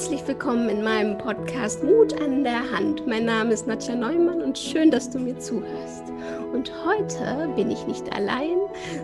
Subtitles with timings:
[0.00, 3.06] Herzlich willkommen in meinem Podcast Mut an der Hand.
[3.06, 6.04] Mein Name ist Nadja Neumann und schön, dass du mir zuhörst.
[6.54, 8.56] Und heute bin ich nicht allein,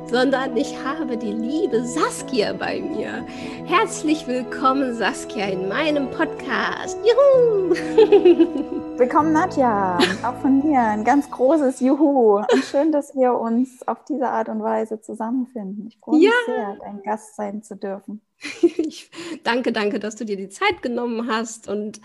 [0.06, 3.26] sondern ich habe die liebe Saskia bei mir.
[3.66, 6.96] Herzlich willkommen, Saskia, in meinem Podcast.
[7.04, 7.74] Juhu!
[8.96, 9.98] Willkommen, Nadja.
[10.22, 12.38] Auch von mir ein ganz großes Juhu.
[12.38, 15.88] Und schön, dass wir uns auf diese Art und Weise zusammenfinden.
[15.88, 16.32] Ich freue mich ja.
[16.46, 18.22] sehr, dein Gast sein zu dürfen.
[18.78, 19.10] Ich
[19.44, 21.68] danke, danke, dass du dir die Zeit genommen hast.
[21.68, 22.00] Und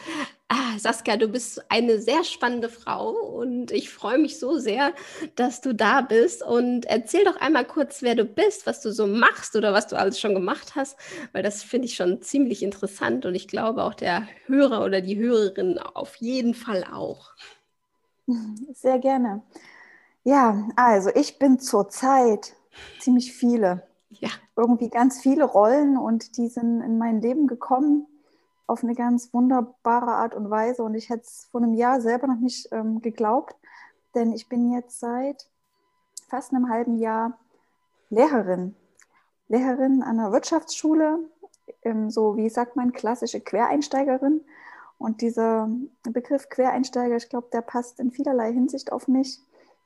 [0.48, 4.94] ah, Saskia, du bist eine sehr spannende Frau und ich freue mich so sehr,
[5.36, 6.44] dass du da bist.
[6.44, 9.98] Und erzähl doch einmal kurz, wer du bist, was du so machst oder was du
[9.98, 10.98] alles schon gemacht hast,
[11.34, 15.18] weil das finde ich schon ziemlich interessant und ich glaube auch der Hörer oder die
[15.18, 17.32] Hörerin auf jeden Fall auch.
[18.74, 19.44] Sehr gerne.
[20.24, 22.56] Ja, also ich bin zurzeit
[23.00, 23.84] ziemlich viele
[24.20, 24.30] ja.
[24.56, 28.08] irgendwie ganz viele Rollen und die sind in mein Leben gekommen
[28.68, 30.84] auf eine ganz wunderbare Art und Weise.
[30.84, 33.56] Und ich hätte es vor einem Jahr selber noch nicht ähm, geglaubt,
[34.16, 35.48] denn ich bin jetzt seit
[36.30, 37.38] fast einem halben Jahr
[38.10, 38.76] Lehrerin.
[39.48, 41.20] Lehrerin an einer Wirtschaftsschule,
[41.84, 44.42] ähm, so wie sagt man, klassische Quereinsteigerin.
[44.98, 45.70] Und dieser
[46.04, 49.42] Begriff Quereinsteiger, ich glaube, der passt in vielerlei Hinsicht auf mich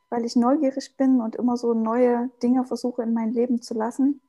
[0.09, 4.21] weil ich neugierig bin und immer so neue Dinge versuche in mein Leben zu lassen,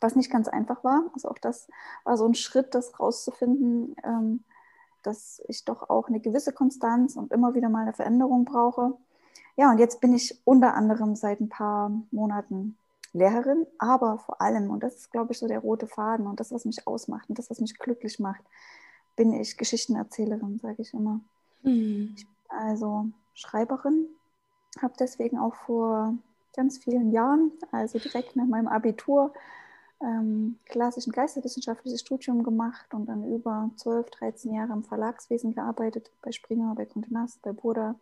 [0.00, 1.04] was nicht ganz einfach war.
[1.14, 1.68] Also auch das
[2.04, 4.44] war so ein Schritt, das rauszufinden, ähm,
[5.02, 8.96] dass ich doch auch eine gewisse Konstanz und immer wieder mal eine Veränderung brauche.
[9.56, 12.76] Ja, und jetzt bin ich unter anderem seit ein paar Monaten
[13.12, 16.50] Lehrerin, aber vor allem, und das ist, glaube ich, so der rote Faden und das,
[16.50, 18.42] was mich ausmacht und das, was mich glücklich macht,
[19.14, 21.20] bin ich Geschichtenerzählerin, sage ich immer.
[21.62, 22.14] Mhm.
[22.16, 24.08] Ich bin also Schreiberin,
[24.82, 26.14] habe deswegen auch vor
[26.54, 29.32] ganz vielen Jahren, also direkt nach meinem Abitur,
[30.00, 36.32] ähm, klassischen geisteswissenschaftliches Studium gemacht und dann über 12, 13 Jahre im Verlagswesen gearbeitet, bei
[36.32, 37.94] Springer, bei Nast, bei Boda.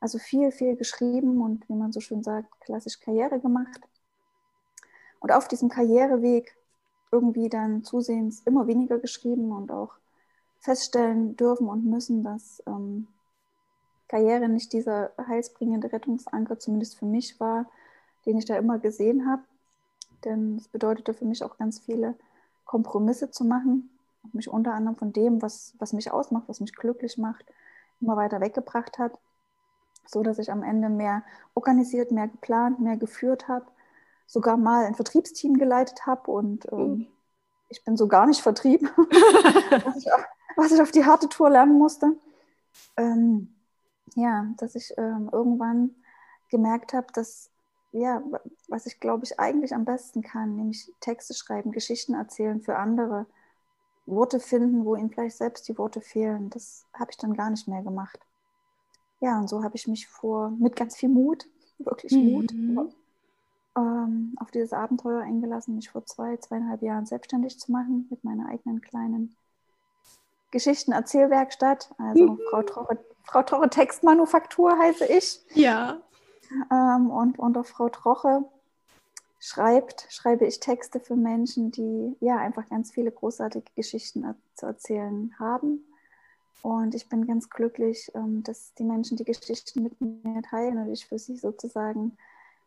[0.00, 3.80] Also viel, viel geschrieben und wie man so schön sagt, klassisch Karriere gemacht.
[5.20, 6.56] Und auf diesem Karriereweg
[7.10, 9.94] irgendwie dann zusehends immer weniger geschrieben und auch
[10.60, 13.08] feststellen dürfen und müssen, dass ähm,
[14.08, 17.66] Karriere nicht dieser heilsbringende Rettungsanker, zumindest für mich war,
[18.26, 19.42] den ich da immer gesehen habe.
[20.24, 22.14] Denn es bedeutete für mich auch ganz viele
[22.64, 23.90] Kompromisse zu machen
[24.22, 27.44] und mich unter anderem von dem, was, was mich ausmacht, was mich glücklich macht,
[28.00, 29.18] immer weiter weggebracht hat,
[30.06, 31.22] so dass ich am Ende mehr
[31.54, 33.66] organisiert, mehr geplant, mehr geführt habe,
[34.26, 37.06] sogar mal ein Vertriebsteam geleitet habe und ähm, mhm.
[37.68, 38.82] ich bin so gar nicht Vertrieb,
[39.84, 40.24] was, ich auf,
[40.56, 42.16] was, ich auf, die harte Tour lernen musste.
[42.96, 43.54] Ähm,
[44.14, 45.94] ja, dass ich ähm, irgendwann
[46.50, 47.50] gemerkt habe, dass,
[47.92, 48.22] ja,
[48.68, 53.26] was ich glaube ich eigentlich am besten kann, nämlich Texte schreiben, Geschichten erzählen für andere,
[54.06, 56.50] Worte finden, wo ihnen vielleicht selbst die Worte fehlen.
[56.50, 58.18] Das habe ich dann gar nicht mehr gemacht.
[59.20, 61.46] Ja, und so habe ich mich vor, mit ganz viel Mut,
[61.78, 62.32] wirklich mhm.
[62.32, 62.88] Mut,
[63.76, 68.48] ähm, auf dieses Abenteuer eingelassen, mich vor zwei, zweieinhalb Jahren selbstständig zu machen mit meiner
[68.48, 69.36] eigenen kleinen
[70.50, 71.94] Geschichten-Erzählwerkstatt.
[71.98, 72.40] Also mhm.
[72.50, 72.98] Frau Troche
[73.28, 75.40] Frau Troche Textmanufaktur heiße ich.
[75.54, 76.00] Ja.
[76.72, 78.44] Ähm, und unter Frau Troche
[79.38, 85.34] schreibt, schreibe ich Texte für Menschen, die ja einfach ganz viele großartige Geschichten zu erzählen
[85.38, 85.84] haben.
[86.62, 90.92] Und ich bin ganz glücklich, ähm, dass die Menschen die Geschichten mit mir teilen und
[90.92, 92.16] ich für sie sozusagen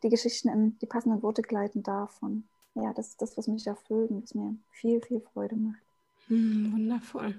[0.03, 2.21] die Geschichten in die passenden Worte gleiten darf.
[2.21, 5.81] Und ja, das ist das, was mich erfüllt und was mir viel, viel Freude macht.
[6.31, 7.35] Hm, wundervoll.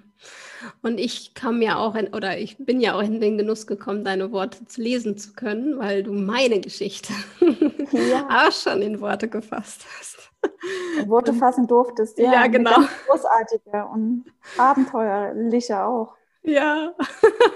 [0.83, 4.05] Und ich kam ja auch in, oder ich bin ja auch in den Genuss gekommen,
[4.05, 7.15] deine Worte zu lesen zu können, weil du meine Geschichte
[7.93, 8.29] ja.
[8.47, 10.31] auch schon in Worte gefasst hast.
[11.07, 12.33] Worte fassen durftest, ja.
[12.35, 12.81] Ja, genau.
[13.09, 14.27] Großartige und
[14.59, 16.15] abenteuerliche auch.
[16.45, 16.93] Ja,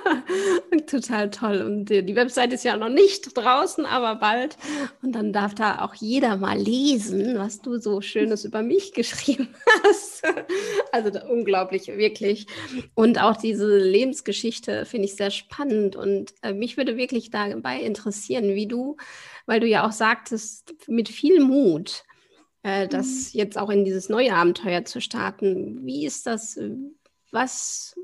[0.86, 1.60] total toll.
[1.62, 4.56] Und die, Website ist ja noch nicht draußen, aber bald.
[5.03, 9.48] Und dann darf da auch jeder mal lesen, was du so Schönes über mich geschrieben
[9.83, 10.22] hast.
[10.92, 12.47] Also unglaublich, wirklich.
[12.94, 15.97] Und auch diese Lebensgeschichte finde ich sehr spannend.
[15.97, 18.97] Und äh, mich würde wirklich dabei interessieren, wie du,
[19.47, 22.04] weil du ja auch sagtest, mit viel Mut,
[22.62, 23.41] äh, das mhm.
[23.41, 25.84] jetzt auch in dieses neue Abenteuer zu starten.
[25.84, 26.56] Wie ist das?
[27.33, 27.97] Was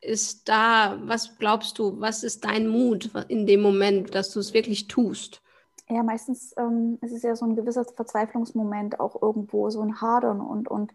[0.00, 4.54] ist da, was glaubst du, was ist dein Mut in dem Moment, dass du es
[4.54, 5.42] wirklich tust?
[5.88, 10.40] Ja, meistens ähm, ist es ja so ein gewisser Verzweiflungsmoment, auch irgendwo so ein Hadern
[10.40, 10.92] und, und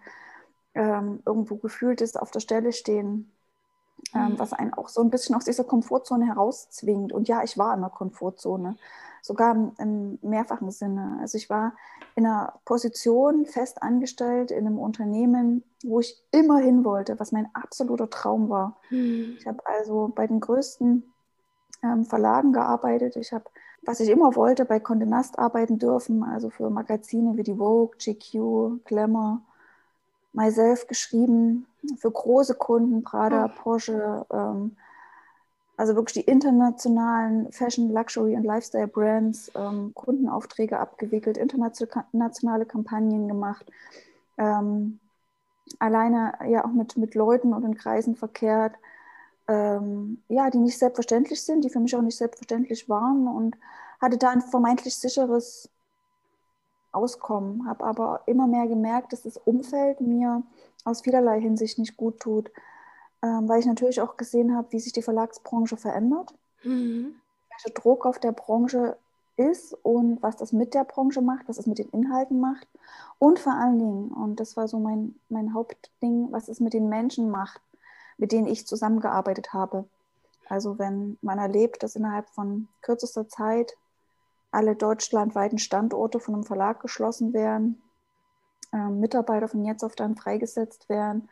[0.74, 3.31] ähm, irgendwo gefühlt ist auf der Stelle stehen.
[4.13, 4.40] ähm, mhm.
[4.40, 7.13] was einen auch so ein bisschen aus dieser Komfortzone herauszwingt.
[7.13, 8.78] Und ja, ich war in der Komfortzone,
[9.25, 11.18] sogar im, mehrfachen Sinne.
[11.19, 11.74] Also ich war
[12.16, 17.50] in einer Position fest angestellt in einem Unternehmen, wo ich immer hin wollte, was mein
[17.56, 18.77] absoluter Traum war.
[18.92, 19.36] Mhm.
[19.39, 21.12] Ich habe also bei den größten
[21.81, 23.16] ähm, Verlagen gearbeitet.
[23.16, 23.45] Ich habe,
[23.81, 27.98] was ich immer wollte, bei Condé Nast arbeiten dürfen, also für Magazine wie die Vogue,
[27.98, 29.42] GQ, Glamour,
[30.33, 31.66] Myself geschrieben,
[31.98, 33.60] für große Kunden, Prada, oh.
[33.60, 34.77] Porsche, ähm,
[35.77, 43.66] also wirklich die internationalen Fashion, Luxury und Lifestyle Brands, ähm, Kundenaufträge abgewickelt, internationale Kampagnen gemacht,
[44.38, 45.00] ähm,
[45.80, 48.75] alleine ja auch mit, mit Leuten und in Kreisen verkehrt,
[49.48, 53.57] ähm, ja, die nicht selbstverständlich sind, die für mich auch nicht selbstverständlich waren und
[54.01, 55.69] hatte da ein vermeintlich sicheres
[56.92, 60.44] Auskommen, habe aber immer mehr gemerkt, dass das Umfeld mir
[60.86, 62.50] aus vielerlei Hinsicht nicht gut tut,
[63.25, 67.16] ähm, weil ich natürlich auch gesehen habe, wie sich die Verlagsbranche verändert, mhm.
[67.50, 68.98] welcher Druck auf der Branche
[69.36, 72.68] ist und was das mit der Branche macht, was es mit den Inhalten macht
[73.18, 76.88] und vor allen Dingen, und das war so mein, mein Hauptding, was es mit den
[76.88, 77.62] Menschen macht,
[78.18, 79.86] mit denen ich zusammengearbeitet habe.
[80.48, 83.75] Also wenn man erlebt, dass innerhalb von kürzester Zeit
[84.51, 87.81] alle deutschlandweiten Standorte von einem Verlag geschlossen werden,
[88.72, 91.27] äh, Mitarbeiter von jetzt auf dann freigesetzt werden,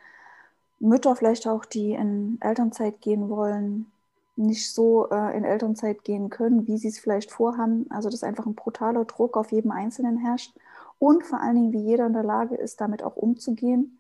[0.84, 3.92] Mütter vielleicht auch, die in Elternzeit gehen wollen,
[4.36, 7.86] nicht so äh, in Elternzeit gehen können, wie sie es vielleicht vorhaben.
[7.90, 10.54] Also dass einfach ein brutaler Druck auf jedem Einzelnen herrscht
[11.00, 14.00] und vor allen Dingen, wie jeder in der Lage ist, damit auch umzugehen,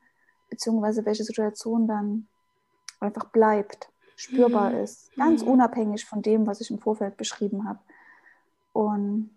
[0.49, 2.27] beziehungsweise welche Situation dann
[2.99, 4.77] einfach bleibt, spürbar mhm.
[4.77, 5.51] ist, ganz mhm.
[5.51, 7.79] unabhängig von dem, was ich im Vorfeld beschrieben habe.
[8.71, 9.29] Und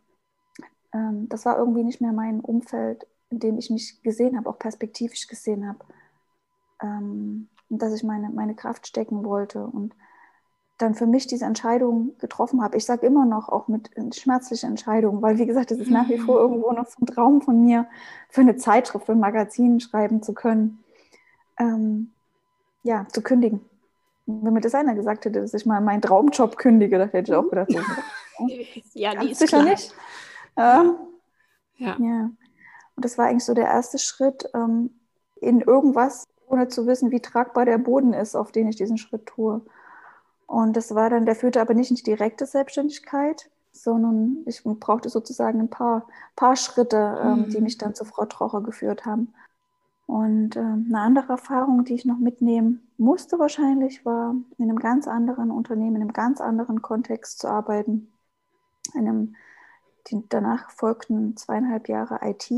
[0.93, 4.59] ähm, das war irgendwie nicht mehr mein Umfeld, in dem ich mich gesehen habe, auch
[4.59, 5.81] perspektivisch gesehen habe.
[6.83, 9.95] Ähm, dass ich meine, meine Kraft stecken wollte und
[10.79, 12.77] dann für mich diese Entscheidung getroffen habe.
[12.77, 16.19] Ich sage immer noch auch mit schmerzlichen Entscheidungen, weil wie gesagt, es ist nach wie
[16.19, 16.53] vor mhm.
[16.53, 17.87] irgendwo noch so ein Traum von mir,
[18.29, 20.85] für eine Zeitschrift, für ein Magazin schreiben zu können.
[21.59, 22.13] Ähm,
[22.83, 23.61] ja, zu kündigen.
[24.27, 27.37] Wenn mir das einer gesagt hätte, dass ich mal meinen Traumjob kündige, dann hätte ich
[27.37, 27.71] auch gedacht,
[28.39, 28.47] oh,
[28.93, 29.71] ja, die ist sicher klar.
[29.71, 29.95] nicht.
[30.57, 30.95] Ähm,
[31.77, 31.97] ja.
[31.99, 32.31] ja.
[32.97, 34.91] Und das war eigentlich so der erste Schritt ähm,
[35.41, 39.27] in irgendwas, ohne zu wissen, wie tragbar der Boden ist, auf den ich diesen Schritt
[39.27, 39.61] tue.
[40.47, 45.09] Und das war dann, der führte aber nicht in die direkte Selbstständigkeit, sondern ich brauchte
[45.09, 47.49] sozusagen ein paar, paar Schritte, ähm, mhm.
[47.51, 49.33] die mich dann zu Frau Trocher geführt haben.
[50.07, 55.09] Und äh, eine andere Erfahrung, die ich noch mitnehmen musste wahrscheinlich, war in einem ganz
[55.09, 58.13] anderen Unternehmen, in einem ganz anderen Kontext zu arbeiten.
[58.95, 59.35] In einem,
[60.07, 62.53] die, danach folgten zweieinhalb Jahre IT,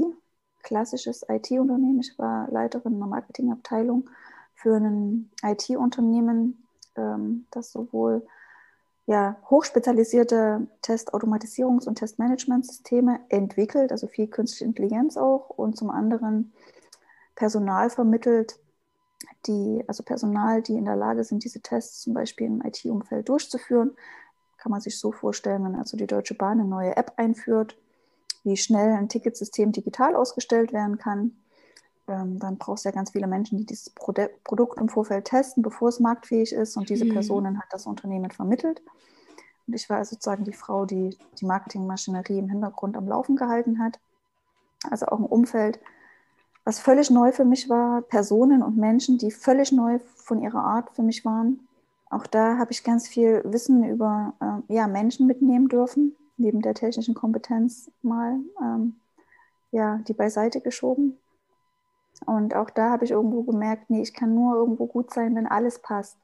[0.68, 2.00] klassisches IT-Unternehmen.
[2.00, 4.10] Ich war Leiterin einer Marketingabteilung
[4.54, 6.62] für ein IT-Unternehmen,
[6.94, 8.26] ähm, das sowohl
[9.06, 16.52] ja, hochspezialisierte Testautomatisierungs- und Testmanagementsysteme entwickelt, also viel künstliche Intelligenz auch, und zum anderen
[17.34, 18.60] Personal vermittelt,
[19.46, 23.96] die, also Personal, die in der Lage sind, diese Tests zum Beispiel im IT-Umfeld durchzuführen.
[24.58, 27.78] Kann man sich so vorstellen, wenn also die Deutsche Bahn eine neue App einführt,
[28.48, 31.32] wie schnell ein Ticketsystem digital ausgestellt werden kann.
[32.08, 35.88] Ähm, dann braucht es ja ganz viele Menschen, die dieses Produkt im Vorfeld testen, bevor
[35.88, 36.76] es marktfähig ist.
[36.76, 37.12] Und diese mhm.
[37.12, 38.82] Personen hat das Unternehmen vermittelt.
[39.66, 44.00] Und ich war sozusagen die Frau, die die Marketingmaschinerie im Hintergrund am Laufen gehalten hat.
[44.90, 45.78] Also auch im Umfeld,
[46.64, 50.90] was völlig neu für mich war, Personen und Menschen, die völlig neu von ihrer Art
[50.94, 51.60] für mich waren.
[52.10, 56.74] Auch da habe ich ganz viel Wissen über äh, ja, Menschen mitnehmen dürfen, neben der
[56.74, 58.96] technischen Kompetenz mal ähm,
[59.70, 61.18] ja, die beiseite geschoben.
[62.26, 65.46] Und auch da habe ich irgendwo gemerkt, nee, ich kann nur irgendwo gut sein, wenn
[65.46, 66.16] alles passt.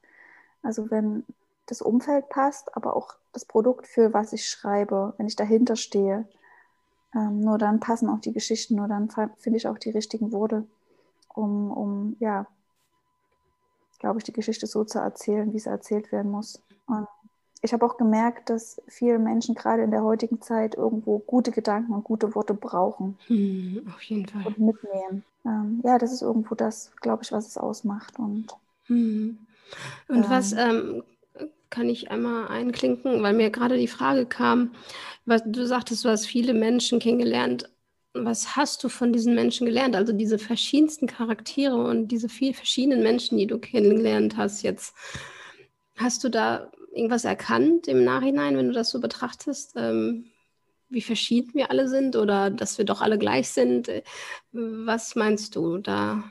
[0.62, 1.24] Also wenn
[1.66, 6.26] das Umfeld passt, aber auch das Produkt, für was ich schreibe, wenn ich dahinter stehe,
[7.14, 10.66] ähm, nur dann passen auch die Geschichten, nur dann finde ich auch die richtigen Worte,
[11.34, 12.46] um, um ja,
[13.98, 16.60] glaube ich, die Geschichte so zu erzählen, wie sie erzählt werden muss.
[16.86, 17.06] Und
[17.64, 21.94] ich habe auch gemerkt, dass viele Menschen gerade in der heutigen Zeit irgendwo gute Gedanken
[21.94, 23.16] und gute Worte brauchen.
[23.26, 24.46] Hm, auf jeden Fall.
[24.46, 25.24] Und mitnehmen.
[25.46, 28.18] Ähm, ja, das ist irgendwo das, glaube ich, was es ausmacht.
[28.18, 28.48] Und,
[28.84, 29.38] hm.
[30.08, 31.04] und ähm, was ähm,
[31.70, 34.72] kann ich einmal einklinken, weil mir gerade die Frage kam,
[35.24, 37.70] was du sagtest, du hast viele Menschen kennengelernt.
[38.12, 39.96] Was hast du von diesen Menschen gelernt?
[39.96, 44.94] Also diese verschiedensten Charaktere und diese vielen verschiedenen Menschen, die du kennengelernt hast jetzt.
[45.96, 50.26] Hast du da irgendwas erkannt im Nachhinein, wenn du das so betrachtest, ähm,
[50.88, 53.90] wie verschieden wir alle sind oder dass wir doch alle gleich sind?
[54.52, 56.22] Was meinst du da?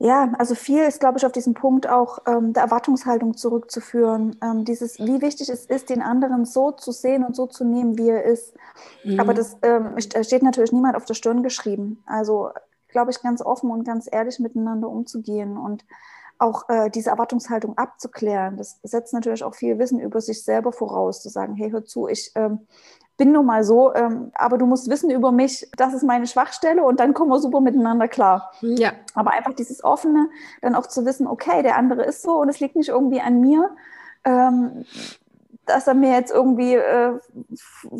[0.00, 4.36] Ja, also viel ist, glaube ich, auf diesen Punkt auch ähm, der Erwartungshaltung zurückzuführen.
[4.40, 7.98] Ähm, dieses, wie wichtig es ist, den anderen so zu sehen und so zu nehmen,
[7.98, 8.54] wie er ist.
[9.02, 9.18] Mhm.
[9.18, 12.04] Aber das ähm, steht natürlich niemand auf der Stirn geschrieben.
[12.06, 12.50] Also,
[12.86, 15.84] glaube ich, ganz offen und ganz ehrlich miteinander umzugehen und
[16.38, 18.56] auch äh, diese Erwartungshaltung abzuklären.
[18.56, 22.08] Das setzt natürlich auch viel Wissen über sich selber voraus, zu sagen, hey, hör zu,
[22.08, 22.60] ich ähm,
[23.16, 26.84] bin nun mal so, ähm, aber du musst wissen über mich, das ist meine Schwachstelle
[26.84, 28.52] und dann kommen wir super miteinander klar.
[28.60, 28.92] Ja.
[29.14, 30.30] Aber einfach dieses Offene,
[30.62, 33.40] dann auch zu wissen, okay, der andere ist so und es liegt nicht irgendwie an
[33.40, 33.70] mir.
[34.24, 34.84] Ähm,
[35.68, 37.18] dass er mir jetzt irgendwie äh,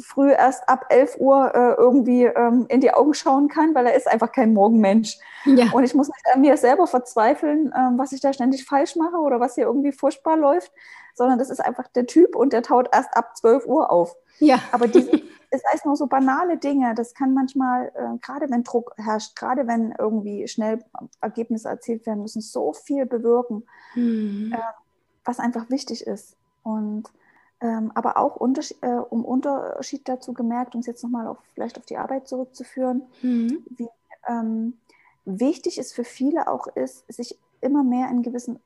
[0.00, 3.94] früh erst ab 11 Uhr äh, irgendwie ähm, in die Augen schauen kann, weil er
[3.94, 5.18] ist einfach kein Morgenmensch.
[5.44, 5.70] Ja.
[5.72, 9.16] Und ich muss nicht an mir selber verzweifeln, ähm, was ich da ständig falsch mache
[9.16, 10.72] oder was hier irgendwie furchtbar läuft,
[11.14, 14.16] sondern das ist einfach der Typ und der taut erst ab 12 Uhr auf.
[14.38, 14.60] Ja.
[14.72, 15.10] Aber diese,
[15.50, 19.66] es heißt nur so banale Dinge, das kann manchmal, äh, gerade wenn Druck herrscht, gerade
[19.66, 20.78] wenn irgendwie schnell
[21.20, 24.52] Ergebnisse erzielt werden müssen, so viel bewirken, mhm.
[24.54, 24.58] äh,
[25.24, 26.36] was einfach wichtig ist.
[26.62, 27.04] Und
[27.60, 31.78] ähm, aber auch Unterschied, äh, um Unterschied dazu gemerkt, um es jetzt nochmal auf, vielleicht
[31.78, 33.64] auf die Arbeit zurückzuführen, mhm.
[33.70, 33.88] wie
[34.28, 34.78] ähm,
[35.24, 38.60] wichtig es für viele auch ist, sich immer mehr in gewissen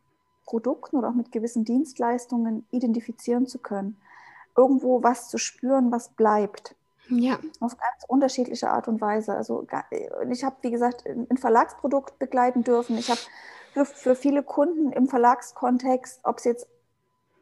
[0.45, 3.97] Produkten oder auch mit gewissen Dienstleistungen identifizieren zu können
[4.57, 6.75] irgendwo was zu spüren, was bleibt.
[7.09, 7.39] Ja.
[7.61, 9.35] Auf ganz unterschiedliche Art und Weise.
[9.35, 9.67] Also
[10.31, 12.97] ich habe, wie gesagt, ein Verlagsprodukt begleiten dürfen.
[12.97, 13.21] Ich habe
[13.73, 16.67] für, für, viele Kunden im Verlagskontext, ob es jetzt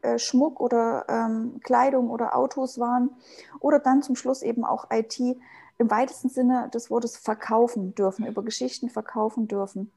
[0.01, 3.11] äh, Schmuck oder ähm, Kleidung oder Autos waren
[3.59, 8.43] oder dann zum Schluss eben auch IT im weitesten Sinne des Wortes verkaufen dürfen, über
[8.43, 9.91] Geschichten verkaufen dürfen.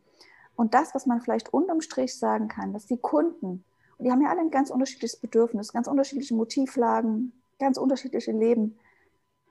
[0.56, 3.64] Und das, was man vielleicht unterm Strich sagen kann, dass die Kunden
[3.96, 8.76] und die haben ja alle ein ganz unterschiedliches Bedürfnis, ganz unterschiedliche Motivlagen, ganz unterschiedliche Leben.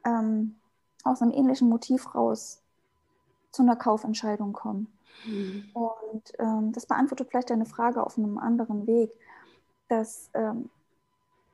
[0.03, 0.55] Ähm,
[1.03, 2.61] aus einem ähnlichen Motiv raus
[3.51, 4.87] zu einer Kaufentscheidung kommen.
[5.25, 5.65] Mhm.
[5.73, 9.11] Und ähm, das beantwortet vielleicht eine Frage auf einem anderen Weg,
[9.93, 10.69] dass ähm,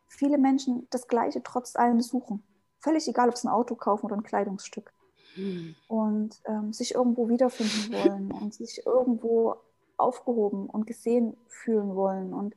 [0.08, 2.43] viele Menschen das Gleiche trotz allem suchen.
[2.79, 4.93] Völlig egal, ob es ein Auto kaufen oder ein Kleidungsstück.
[5.36, 5.75] Mhm.
[5.88, 9.58] Und ähm, sich irgendwo wiederfinden wollen und sich irgendwo
[9.98, 12.34] aufgehoben und gesehen fühlen wollen.
[12.34, 12.55] Und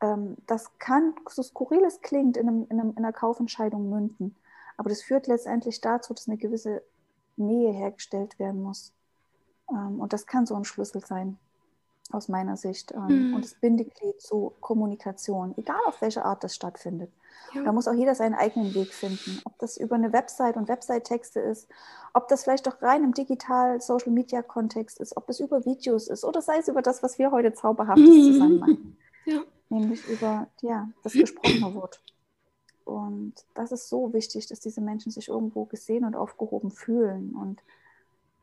[0.00, 4.34] ähm, das kann, so skurril es klingt, in, einem, in, einem, in einer Kaufentscheidung münden.
[4.76, 6.82] Aber das führt letztendlich dazu, dass eine gewisse
[7.36, 8.92] Nähe hergestellt werden muss.
[9.70, 11.38] Ähm, und das kann so ein Schlüssel sein,
[12.14, 12.92] aus meiner Sicht.
[12.92, 13.34] Ähm, mhm.
[13.34, 17.10] Und das Bindeglied zur Kommunikation, egal auf welche Art das stattfindet.
[17.54, 17.62] Ja.
[17.64, 19.40] Da muss auch jeder seinen eigenen Weg finden.
[19.44, 21.68] Ob das über eine Website und Website-Texte ist,
[22.14, 26.58] ob das vielleicht doch rein im digital-Social-Media-Kontext ist, ob das über Videos ist oder sei
[26.58, 28.32] es über das, was wir heute zauberhaftes mhm.
[28.32, 28.98] zusammen machen.
[29.24, 29.40] Ja
[29.72, 32.00] nämlich über ja, das gesprochene Wort.
[32.84, 37.62] Und das ist so wichtig, dass diese Menschen sich irgendwo gesehen und aufgehoben fühlen und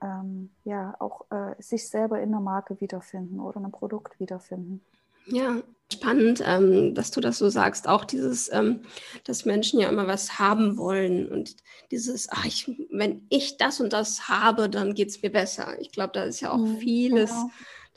[0.01, 4.81] ähm, ja auch äh, sich selber in einer Marke wiederfinden oder einem Produkt wiederfinden.
[5.25, 7.87] Ja, spannend, ähm, dass du das so sagst.
[7.87, 8.81] Auch dieses, ähm,
[9.25, 11.55] dass Menschen ja immer was haben wollen und
[11.91, 15.79] dieses, ach, ich, wenn ich das und das habe, dann geht es mir besser.
[15.79, 17.29] Ich glaube, da ist ja auch mhm, vieles.
[17.29, 17.49] Genau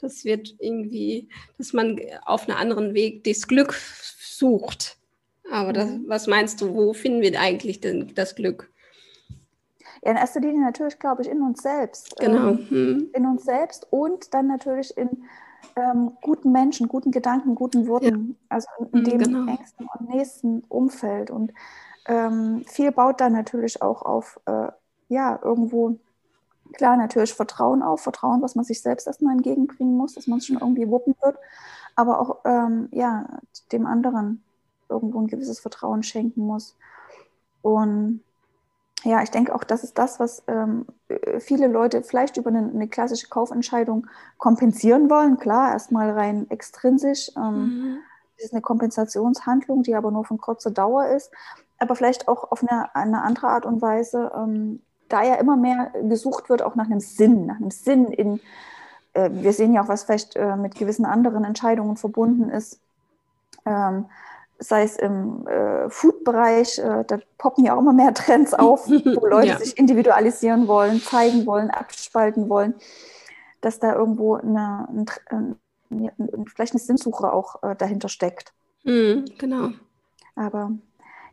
[0.03, 4.97] das wird irgendwie, dass man auf einem anderen Weg das Glück sucht.
[5.49, 6.03] Aber das, mhm.
[6.07, 8.71] was meinst du, wo finden wir eigentlich denn das Glück?
[10.03, 12.15] Ja, in erster Linie natürlich, glaube ich, in uns selbst.
[12.19, 12.49] Genau.
[12.49, 13.09] Ähm, hm.
[13.13, 15.23] In uns selbst und dann natürlich in
[15.75, 18.29] ähm, guten Menschen, guten Gedanken, guten Worten.
[18.29, 18.35] Ja.
[18.49, 19.51] Also in, in hm, dem genau.
[19.51, 21.31] engsten und nächsten Umfeld.
[21.31, 21.53] Und
[22.05, 24.67] ähm, viel baut dann natürlich auch auf, äh,
[25.07, 25.97] ja, irgendwo
[26.73, 30.47] Klar, natürlich Vertrauen auf, Vertrauen, was man sich selbst erstmal entgegenbringen muss, dass man es
[30.47, 31.37] schon irgendwie wuppen wird,
[31.95, 33.27] aber auch ähm, ja,
[33.71, 34.43] dem anderen
[34.89, 36.75] irgendwo ein gewisses Vertrauen schenken muss.
[37.61, 38.21] Und
[39.03, 40.85] ja, ich denke auch, das ist das, was ähm,
[41.39, 44.07] viele Leute vielleicht über eine, eine, klassische Kaufentscheidung
[44.37, 45.37] kompensieren wollen.
[45.37, 47.31] Klar, erstmal rein extrinsisch.
[47.35, 47.97] Ähm, mhm.
[48.37, 51.31] Das ist eine Kompensationshandlung, die aber nur von kurzer Dauer ist,
[51.79, 55.91] aber vielleicht auch auf eine, eine andere Art und Weise ähm, da ja immer mehr
[56.01, 58.39] gesucht wird, auch nach einem Sinn, nach einem Sinn in,
[59.13, 62.79] äh, wir sehen ja auch, was vielleicht äh, mit gewissen anderen Entscheidungen verbunden ist,
[63.65, 64.05] ähm,
[64.59, 69.25] sei es im äh, Food-Bereich, äh, da poppen ja auch immer mehr Trends auf, wo
[69.27, 69.59] Leute ja.
[69.59, 72.75] sich individualisieren wollen, zeigen wollen, abspalten wollen,
[73.61, 75.57] dass da irgendwo eine, ein,
[75.89, 78.53] ein, vielleicht eine Sinnsuche auch äh, dahinter steckt.
[78.83, 79.69] Mhm, genau.
[80.35, 80.71] Aber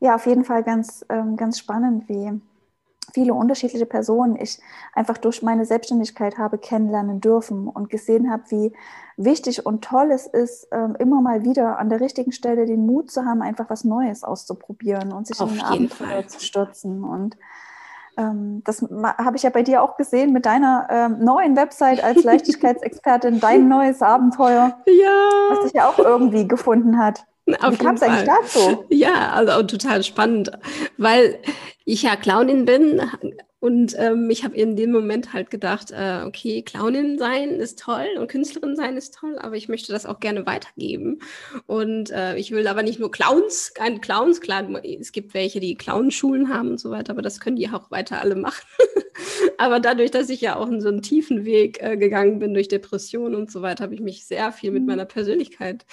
[0.00, 2.40] ja, auf jeden Fall ganz, ähm, ganz spannend, wie,
[3.12, 4.58] viele unterschiedliche Personen ich
[4.92, 8.72] einfach durch meine Selbstständigkeit habe kennenlernen dürfen und gesehen habe, wie
[9.16, 13.10] wichtig und toll es ist, ähm, immer mal wieder an der richtigen Stelle den Mut
[13.10, 16.26] zu haben, einfach was Neues auszuprobieren und sich Auf in ein Abenteuer Fall.
[16.26, 17.04] zu stürzen.
[17.04, 17.36] Und
[18.16, 22.22] ähm, das habe ich ja bei dir auch gesehen mit deiner ähm, neuen Website als
[22.24, 24.78] Leichtigkeitsexpertin, dein neues Abenteuer.
[24.86, 25.28] Ja.
[25.50, 27.26] Was dich ja auch irgendwie gefunden hat.
[27.56, 28.84] Auf Wie kam es eigentlich dazu?
[28.88, 30.50] Ja, also total spannend,
[30.96, 31.38] weil
[31.84, 33.00] ich ja Clownin bin
[33.60, 38.06] und ähm, ich habe in dem Moment halt gedacht, äh, okay, Clownin sein ist toll
[38.18, 41.20] und Künstlerin sein ist toll, aber ich möchte das auch gerne weitergeben.
[41.66, 45.74] Und äh, ich will aber nicht nur Clowns, keine Clowns, klar, es gibt welche, die
[45.74, 48.64] Clownschulen haben und so weiter, aber das können die auch weiter alle machen.
[49.58, 52.68] aber dadurch, dass ich ja auch in so einen tiefen Weg äh, gegangen bin durch
[52.68, 54.88] Depressionen und so weiter, habe ich mich sehr viel mit mhm.
[54.88, 55.86] meiner Persönlichkeit äh,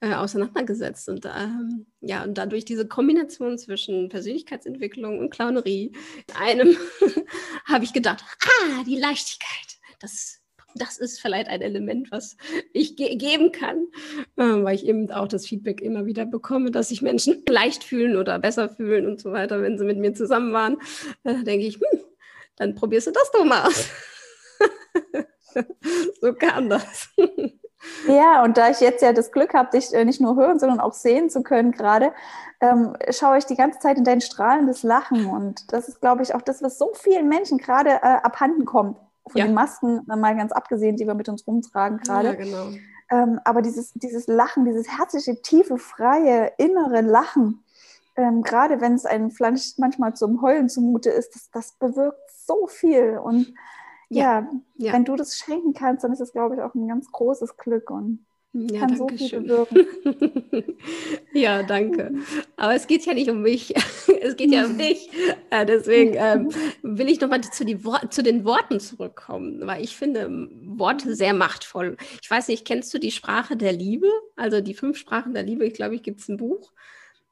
[0.00, 1.08] auseinandergesetzt.
[1.08, 5.92] Und ähm, ja, und dadurch diese Kombination zwischen Persönlichkeitsentwicklung und Clownerie,
[6.28, 6.76] in einem
[7.64, 10.40] habe ich gedacht, ah, die Leichtigkeit, das,
[10.76, 12.36] das ist vielleicht ein Element, was
[12.72, 13.86] ich ge geben kann,
[14.36, 18.16] äh, weil ich eben auch das Feedback immer wieder bekomme, dass sich Menschen leicht fühlen
[18.16, 20.76] oder besser fühlen und so weiter, wenn sie mit mir zusammen waren.
[21.24, 22.00] Da denke ich, hm,
[22.56, 23.88] dann probierst du das doch mal aus.
[26.20, 27.10] so kam das.
[28.06, 30.80] Ja, und da ich jetzt ja das Glück habe, dich äh, nicht nur hören, sondern
[30.80, 32.12] auch sehen zu können gerade,
[32.60, 35.26] ähm, schaue ich die ganze Zeit in dein strahlendes Lachen.
[35.26, 38.98] Und das ist, glaube ich, auch das, was so vielen Menschen gerade äh, abhanden kommt.
[39.28, 39.46] Von ja.
[39.46, 42.28] den Masken mal ganz abgesehen, die wir mit uns rumtragen gerade.
[42.28, 42.68] Ja, genau.
[43.10, 47.64] Ähm, aber dieses, dieses Lachen, dieses herzliche, tiefe, freie, innere Lachen,
[48.16, 52.66] ähm, gerade wenn es einem vielleicht manchmal zum Heulen zumute ist, das, das bewirkt so
[52.66, 53.18] viel.
[53.18, 53.54] Und
[54.08, 57.10] ja, ja, wenn du das schenken kannst, dann ist es, glaube ich, auch ein ganz
[57.12, 59.46] großes Glück und ja, kann so viel schön.
[59.46, 60.74] bewirken.
[61.34, 62.14] ja, danke.
[62.56, 63.74] Aber es geht ja nicht um mich,
[64.22, 65.10] es geht ja um dich.
[65.50, 66.48] Äh, deswegen ähm,
[66.82, 67.50] will ich nochmal zu,
[68.08, 71.96] zu den Worten zurückkommen, weil ich finde Worte sehr machtvoll.
[72.22, 74.08] Ich weiß nicht, kennst du die Sprache der Liebe?
[74.36, 76.72] Also die fünf Sprachen der Liebe, ich glaube, ich gibt es ein Buch.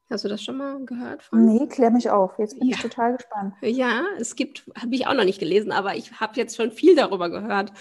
[0.08, 1.24] Hast du das schon mal gehört?
[1.24, 1.44] Von?
[1.44, 2.38] Nee, klär mich auf.
[2.38, 2.76] Jetzt bin ja.
[2.76, 3.54] ich total gespannt.
[3.60, 6.94] Ja, es gibt, habe ich auch noch nicht gelesen, aber ich habe jetzt schon viel
[6.94, 7.72] darüber gehört.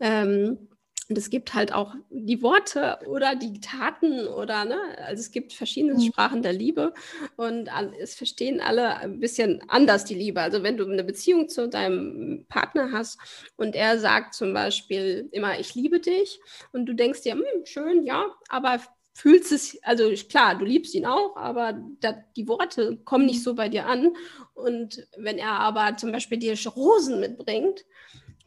[0.00, 0.68] Ähm,
[1.08, 5.54] und es gibt halt auch die Worte oder die Taten oder, ne, also es gibt
[5.54, 6.02] verschiedene mhm.
[6.02, 6.92] Sprachen der Liebe
[7.36, 10.42] und es verstehen alle ein bisschen anders die Liebe.
[10.42, 13.18] Also wenn du eine Beziehung zu deinem Partner hast
[13.56, 16.40] und er sagt zum Beispiel immer, ich liebe dich
[16.72, 18.78] und du denkst dir, hm, schön, ja, aber
[19.18, 23.54] fühlst es, also klar, du liebst ihn auch, aber da, die Worte kommen nicht so
[23.54, 24.14] bei dir an.
[24.54, 27.84] Und wenn er aber zum Beispiel dir Rosen mitbringt,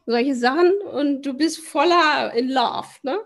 [0.06, 3.18] solche Sachen, und du bist voller in Love, ne?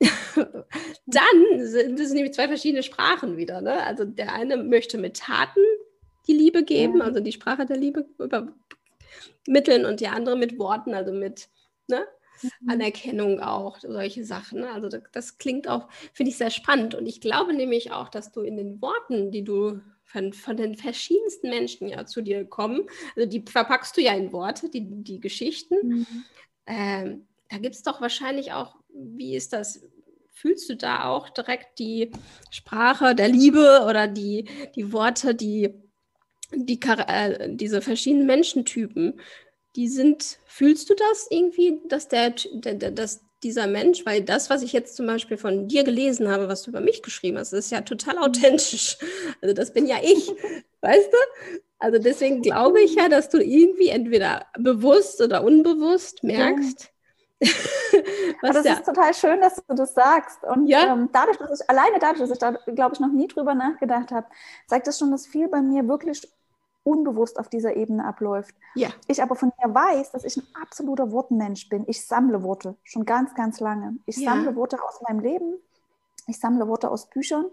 [1.06, 3.60] dann sind es nämlich zwei verschiedene Sprachen wieder.
[3.60, 3.82] Ne?
[3.82, 5.60] Also der eine möchte mit Taten
[6.28, 11.12] die Liebe geben, also die Sprache der Liebe übermitteln, und der andere mit Worten, also
[11.12, 11.48] mit
[11.88, 12.06] ne?
[12.60, 12.70] Mhm.
[12.70, 14.60] Anerkennung auch, solche Sachen.
[14.60, 14.70] Ne?
[14.70, 16.94] Also das, das klingt auch, finde ich sehr spannend.
[16.94, 20.76] Und ich glaube nämlich auch, dass du in den Worten, die du von, von, den
[20.76, 22.82] verschiedensten Menschen ja zu dir kommen,
[23.16, 25.74] also die verpackst du ja in Worte, die, die Geschichten.
[25.82, 26.24] Mhm.
[26.66, 29.82] Ähm, da gibt es doch wahrscheinlich auch, wie ist das?
[30.36, 32.10] Fühlst du da auch direkt die
[32.50, 35.72] Sprache der Liebe oder die, die Worte, die,
[36.52, 39.20] die, äh, diese verschiedenen Menschentypen?
[39.76, 44.48] Die sind, fühlst du das irgendwie, dass der, der, der, dass dieser Mensch, weil das,
[44.48, 47.52] was ich jetzt zum Beispiel von dir gelesen habe, was du über mich geschrieben hast,
[47.52, 48.98] ist ja total authentisch.
[49.42, 50.32] Also das bin ja ich,
[50.80, 51.60] weißt du?
[51.78, 56.90] Also deswegen glaube ich ja, dass du irgendwie entweder bewusst oder unbewusst merkst.
[58.42, 58.52] Ja.
[58.52, 60.42] das der, ist total schön, dass du das sagst.
[60.44, 60.94] Und ja?
[60.94, 64.12] ähm, dadurch, dass ich alleine dadurch, dass ich da, glaube ich, noch nie drüber nachgedacht
[64.12, 64.26] habe,
[64.66, 66.26] zeigt das schon, dass viel bei mir wirklich
[66.84, 68.54] unbewusst auf dieser Ebene abläuft.
[68.74, 68.90] Ja.
[69.08, 71.84] Ich aber von mir weiß, dass ich ein absoluter Wortmensch bin.
[71.88, 73.96] Ich sammle Worte schon ganz, ganz lange.
[74.06, 74.30] Ich ja.
[74.30, 75.54] sammle Worte aus meinem Leben.
[76.26, 77.46] Ich sammle Worte aus Büchern.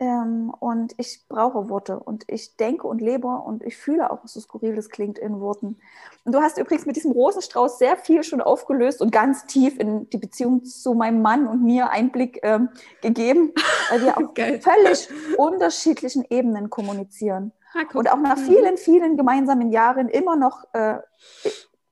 [0.00, 4.38] Ähm, und ich brauche Worte und ich denke und lebe und ich fühle auch, so
[4.38, 5.76] skurril das klingt in Worten.
[6.24, 10.08] Und du hast übrigens mit diesem Rosenstrauß sehr viel schon aufgelöst und ganz tief in
[10.10, 12.68] die Beziehung zu meinem Mann und mir Einblick ähm,
[13.02, 13.52] gegeben,
[13.90, 14.30] weil wir auf
[14.62, 17.52] völlig unterschiedlichen Ebenen kommunizieren.
[17.74, 18.44] Ah, und auch nach mhm.
[18.44, 20.98] vielen, vielen gemeinsamen Jahren immer noch äh,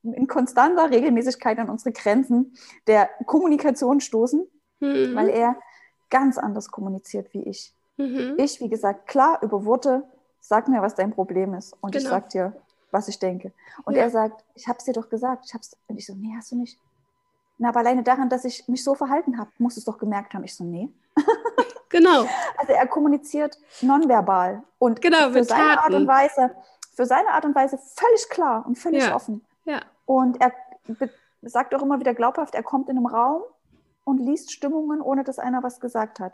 [0.02, 2.54] in konstanter Regelmäßigkeit an unsere Grenzen
[2.86, 4.46] der Kommunikation stoßen,
[4.78, 5.14] mhm.
[5.16, 5.56] weil er
[6.08, 7.74] ganz anders kommuniziert wie ich.
[7.96, 8.34] Mhm.
[8.38, 10.04] Ich, wie gesagt, klar über Worte,
[10.40, 11.74] sag mir, was dein Problem ist.
[11.80, 12.04] Und genau.
[12.04, 12.52] ich sag dir,
[12.90, 13.52] was ich denke.
[13.84, 14.02] Und ja.
[14.02, 15.46] er sagt, ich habe es dir doch gesagt.
[15.46, 15.76] Ich hab's.
[15.88, 16.78] Und ich so, nee, hast du nicht.
[17.58, 20.34] Na, aber alleine daran, dass ich mich so verhalten habe, musst du es doch gemerkt
[20.34, 20.44] haben.
[20.44, 20.90] Ich so, nee.
[21.88, 22.26] Genau.
[22.58, 25.78] Also er kommuniziert nonverbal und genau, für seine Taten.
[25.78, 26.50] Art und Weise,
[26.94, 29.14] für seine Art und Weise völlig klar und völlig ja.
[29.14, 29.44] offen.
[29.64, 29.80] Ja.
[30.04, 30.52] Und er
[31.42, 33.42] sagt auch immer wieder glaubhaft, er kommt in einem Raum
[34.04, 36.32] und liest Stimmungen, ohne dass einer was gesagt hat.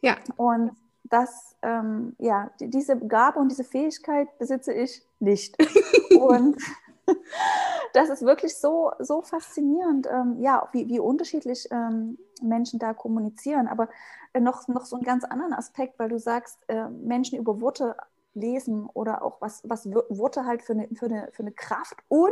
[0.00, 0.16] Ja.
[0.36, 0.72] Und
[1.04, 5.56] dass ähm, ja, diese Gabe und diese Fähigkeit besitze ich nicht.
[6.18, 6.56] und
[7.92, 13.68] das ist wirklich so, so faszinierend, ähm, ja, wie, wie unterschiedlich ähm, Menschen da kommunizieren.
[13.68, 13.88] Aber
[14.32, 17.96] äh, noch, noch so einen ganz anderen Aspekt, weil du sagst, äh, Menschen über Worte
[18.34, 22.30] lesen oder auch was, was Worte halt für eine, für, eine, für eine Kraft und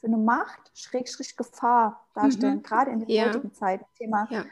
[0.00, 2.62] für eine Macht, Schrägstrich Gefahr darstellen, mhm.
[2.62, 3.26] gerade in der ja.
[3.26, 3.84] heutigen Zeit.
[3.98, 4.44] Thema ja.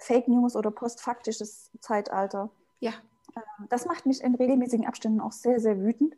[0.00, 2.50] Fake News oder postfaktisches Zeitalter.
[2.80, 2.92] Ja.
[3.36, 6.14] Ähm, das macht mich in regelmäßigen Abständen auch sehr, sehr wütend,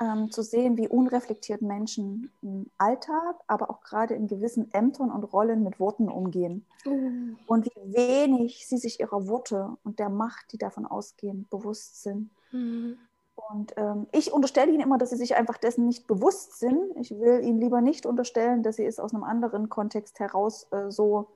[0.00, 5.24] ähm, zu sehen, wie unreflektiert Menschen im Alltag, aber auch gerade in gewissen Ämtern und
[5.24, 6.64] Rollen mit Worten umgehen.
[6.84, 7.38] Mhm.
[7.46, 12.30] Und wie wenig sie sich ihrer Worte und der Macht, die davon ausgehen, bewusst sind.
[12.50, 12.98] Mhm.
[13.36, 16.96] Und ähm, ich unterstelle ihnen immer, dass sie sich einfach dessen nicht bewusst sind.
[16.96, 20.90] Ich will ihnen lieber nicht unterstellen, dass sie es aus einem anderen Kontext heraus äh,
[20.90, 21.28] so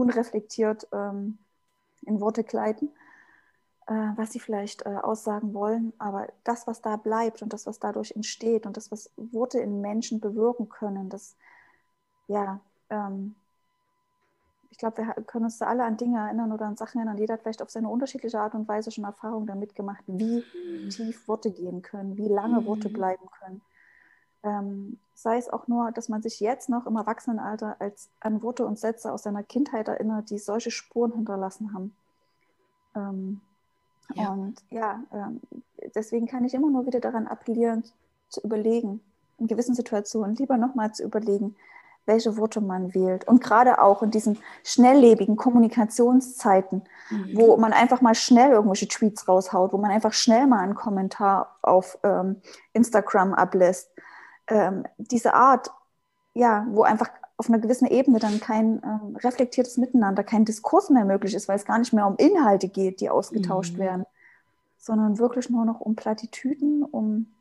[0.00, 1.38] unreflektiert ähm,
[2.02, 2.90] in Worte kleiden,
[3.86, 5.92] äh, was sie vielleicht äh, aussagen wollen.
[5.98, 9.80] Aber das, was da bleibt und das, was dadurch entsteht und das, was Worte in
[9.80, 11.36] Menschen bewirken können, das,
[12.26, 13.34] ja, ähm,
[14.70, 17.18] ich glaube, wir können uns da alle an Dinge erinnern oder an Sachen erinnern.
[17.18, 20.44] Jeder hat vielleicht auf seine unterschiedliche Art und Weise schon Erfahrungen damit gemacht, wie
[20.90, 22.92] tief Worte gehen können, wie lange Worte mhm.
[22.92, 23.62] bleiben können.
[24.42, 28.64] Ähm, sei es auch nur, dass man sich jetzt noch im Erwachsenenalter als an Worte
[28.64, 31.94] und Sätze aus seiner Kindheit erinnert, die solche Spuren hinterlassen haben.
[32.94, 33.40] Ähm,
[34.14, 34.30] ja.
[34.30, 35.40] Und ja, ähm,
[35.94, 37.84] deswegen kann ich immer nur wieder daran appellieren,
[38.28, 39.00] zu überlegen,
[39.38, 41.56] in gewissen Situationen lieber nochmal zu überlegen,
[42.08, 43.28] welche Worte man wählt.
[43.28, 47.30] Und gerade auch in diesen schnelllebigen Kommunikationszeiten, mhm.
[47.34, 51.56] wo man einfach mal schnell irgendwelche Tweets raushaut, wo man einfach schnell mal einen Kommentar
[51.62, 52.40] auf ähm,
[52.72, 53.90] Instagram ablässt.
[54.48, 55.70] Ähm, diese Art,
[56.34, 61.04] ja, wo einfach auf einer gewissen Ebene dann kein ähm, reflektiertes Miteinander, kein Diskurs mehr
[61.04, 63.78] möglich ist, weil es gar nicht mehr um Inhalte geht, die ausgetauscht mhm.
[63.78, 64.06] werden,
[64.76, 67.32] sondern wirklich nur noch um Plattitüden, um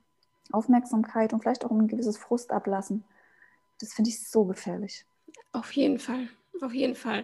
[0.51, 3.03] Aufmerksamkeit und vielleicht auch um ein gewisses Frustablassen.
[3.79, 5.05] Das finde ich so gefährlich.
[5.51, 6.27] Auf jeden Fall,
[6.61, 7.23] auf jeden Fall.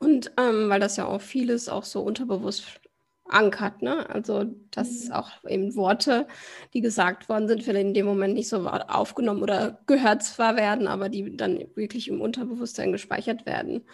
[0.00, 2.80] Und ähm, weil das ja auch vieles auch so unterbewusst
[3.28, 4.08] ankert, ne?
[4.10, 5.12] Also dass mhm.
[5.12, 6.26] auch eben Worte,
[6.74, 10.86] die gesagt worden sind, vielleicht in dem Moment nicht so aufgenommen oder gehört zwar werden,
[10.86, 13.84] aber die dann wirklich im Unterbewusstsein gespeichert werden.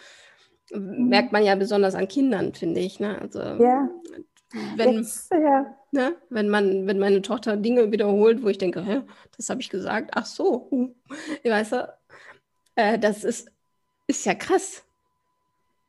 [0.71, 1.09] Mhm.
[1.09, 2.99] Merkt man ja besonders an Kindern, finde ich.
[2.99, 3.19] Ne?
[3.21, 3.89] Also ja.
[4.75, 5.75] wenn, Jetzt, ja.
[5.91, 6.15] ne?
[6.29, 9.01] wenn man, wenn meine Tochter Dinge wiederholt, wo ich denke, Hä,
[9.37, 10.89] das habe ich gesagt, ach so, uh.
[11.43, 11.93] weißt du,
[12.75, 13.51] äh, das ist,
[14.07, 14.83] ist ja krass.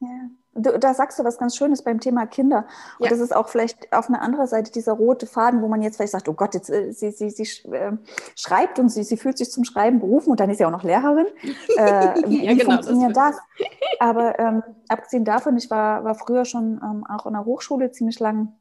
[0.00, 0.30] Ja.
[0.56, 2.66] Du, da sagst du was ganz Schönes beim Thema Kinder.
[2.98, 3.10] Und ja.
[3.10, 6.12] das ist auch vielleicht auf einer anderen Seite dieser rote Faden, wo man jetzt vielleicht
[6.12, 7.92] sagt, oh Gott, jetzt, äh, sie, sie, sie äh,
[8.34, 10.84] schreibt und sie, sie fühlt sich zum Schreiben berufen und dann ist sie auch noch
[10.84, 11.26] Lehrerin.
[11.76, 13.36] Äh, wie ja, genau, funktioniert das?
[13.36, 13.68] das?
[13.98, 18.18] Aber ähm, abgesehen davon, ich war, war früher schon ähm, auch in der Hochschule ziemlich
[18.18, 18.54] lang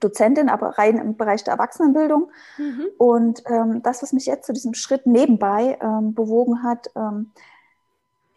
[0.00, 2.30] Dozentin, aber rein im Bereich der Erwachsenenbildung.
[2.56, 2.86] Mhm.
[2.98, 7.32] Und ähm, das, was mich jetzt zu diesem Schritt nebenbei ähm, bewogen hat, ähm,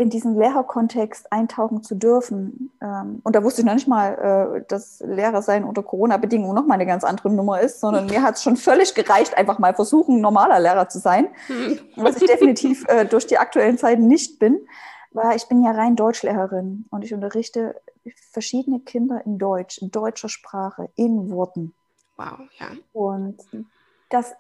[0.02, 2.72] in diesen Lehrerkontext eintauchen zu dürfen.
[2.82, 6.76] Ähm, und da wusste ich noch nicht mal, äh, dass Lehrer sein unter Corona-Bedingungen nochmal
[6.76, 10.20] eine ganz andere Nummer ist, sondern mir hat es schon völlig gereicht, einfach mal versuchen,
[10.20, 11.80] normaler Lehrer zu sein, hm.
[11.96, 14.60] was ich definitiv äh, durch die aktuellen Zeiten nicht bin.
[15.14, 17.76] Weil ich bin ja rein Deutschlehrerin und ich unterrichte
[18.32, 21.74] verschiedene Kinder in Deutsch, in deutscher Sprache, in Worten.
[22.16, 22.68] Wow, ja.
[22.94, 23.38] Und
[24.12, 24.36] das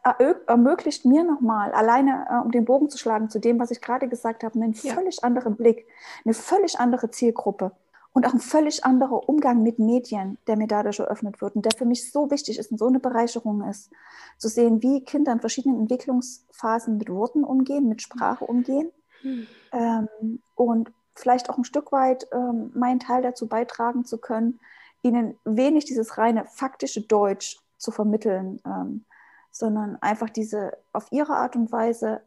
[0.47, 4.09] ermöglicht mir nochmal, alleine äh, um den Bogen zu schlagen zu dem, was ich gerade
[4.09, 4.93] gesagt habe, einen ja.
[4.93, 5.87] völlig anderen Blick,
[6.25, 7.71] eine völlig andere Zielgruppe
[8.11, 11.71] und auch ein völlig anderer Umgang mit Medien, der mir dadurch eröffnet wird und der
[11.77, 13.89] für mich so wichtig ist und so eine Bereicherung ist,
[14.37, 19.47] zu sehen, wie Kinder in verschiedenen Entwicklungsphasen mit Worten umgehen, mit Sprache umgehen hm.
[19.71, 24.59] ähm, und vielleicht auch ein Stück weit ähm, meinen Teil dazu beitragen zu können,
[25.01, 28.59] ihnen wenig dieses reine faktische Deutsch zu vermitteln.
[28.65, 29.05] Ähm,
[29.51, 32.21] sondern einfach diese auf ihre Art und Weise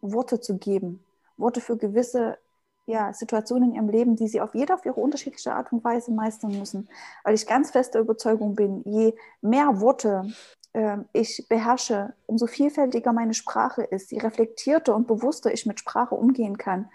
[0.00, 1.04] Worte zu geben.
[1.36, 2.38] Worte für gewisse
[2.86, 6.10] ja, Situationen in ihrem Leben, die sie auf jeder auf ihre unterschiedliche Art und Weise
[6.10, 6.88] meistern müssen.
[7.22, 10.32] Weil ich ganz feste Überzeugung bin, je mehr Worte
[10.72, 16.14] äh, ich beherrsche, umso vielfältiger meine Sprache ist, je reflektierter und bewusster ich mit Sprache
[16.14, 16.88] umgehen kann,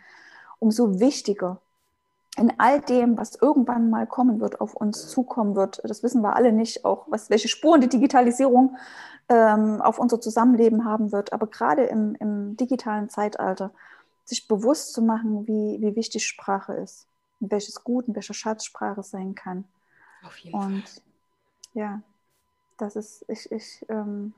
[0.59, 1.61] umso wichtiger
[2.37, 5.81] in all dem, was irgendwann mal kommen wird, auf uns zukommen wird.
[5.83, 8.77] Das wissen wir alle nicht, auch was, welche Spuren die Digitalisierung
[9.33, 11.33] ähm, auf unser Zusammenleben haben wird.
[11.33, 13.71] Aber gerade im, im, digitalen Zeitalter,
[14.25, 17.07] sich bewusst zu machen, wie, wie wichtig Sprache ist
[17.39, 19.65] und welches Gut und welche Schatzsprache sein kann.
[20.25, 21.03] Auf jeden und Fall.
[21.73, 22.01] ja,
[22.77, 24.33] das ist, ich, ich ähm,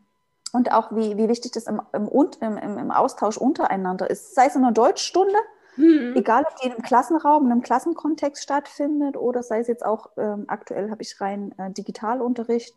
[0.51, 2.07] und auch wie, wie wichtig das im, im,
[2.39, 4.33] im, im Austausch untereinander ist.
[4.33, 5.37] Sei es in einer Deutschstunde,
[5.77, 6.13] Mhm.
[6.15, 10.09] Egal, ob die in einem Klassenraum, in einem Klassenkontext stattfindet oder sei es jetzt auch,
[10.17, 12.75] ähm, aktuell habe ich rein äh, Digitalunterricht,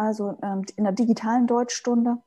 [0.00, 2.18] also ähm, in der digitalen Deutschstunde.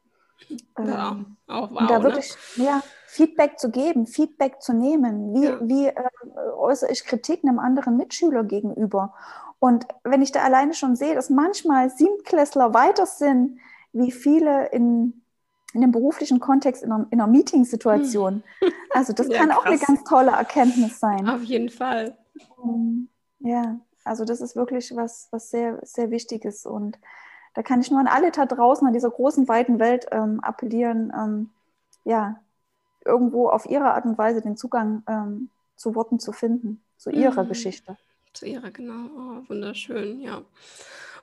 [0.77, 2.03] Ja, ähm, auch wow, und da ne?
[2.03, 2.65] wirklich ne?
[2.65, 5.33] ja, Feedback zu geben, Feedback zu nehmen.
[5.33, 5.59] Wie, ja.
[5.61, 5.93] wie äh,
[6.57, 9.13] äußere ich Kritik einem anderen Mitschüler gegenüber?
[9.59, 13.59] Und wenn ich da alleine schon sehe, dass manchmal Siebtklässler weiter sind,
[13.93, 15.23] wie viele in,
[15.73, 18.43] in einem beruflichen Kontext, in einer, in einer Meeting-Situation.
[18.93, 19.57] Also das ja, kann krass.
[19.57, 21.27] auch eine ganz tolle Erkenntnis sein.
[21.29, 22.17] Auf jeden Fall.
[23.39, 26.65] Ja, also das ist wirklich was, was sehr, sehr Wichtiges.
[26.65, 26.99] Und
[27.53, 31.13] da kann ich nur an alle da draußen, an dieser großen, weiten Welt ähm, appellieren,
[31.15, 31.49] ähm,
[32.03, 32.39] ja,
[33.05, 37.43] irgendwo auf ihre Art und Weise den Zugang ähm, zu Worten zu finden, zu ihrer
[37.43, 37.49] mhm.
[37.49, 37.97] Geschichte.
[38.33, 39.09] Zu ihrer, genau.
[39.15, 40.41] Oh, wunderschön, ja.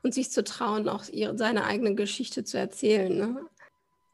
[0.03, 3.17] Und sich zu trauen, auch ihre, seine eigene Geschichte zu erzählen.
[3.17, 3.41] Ne?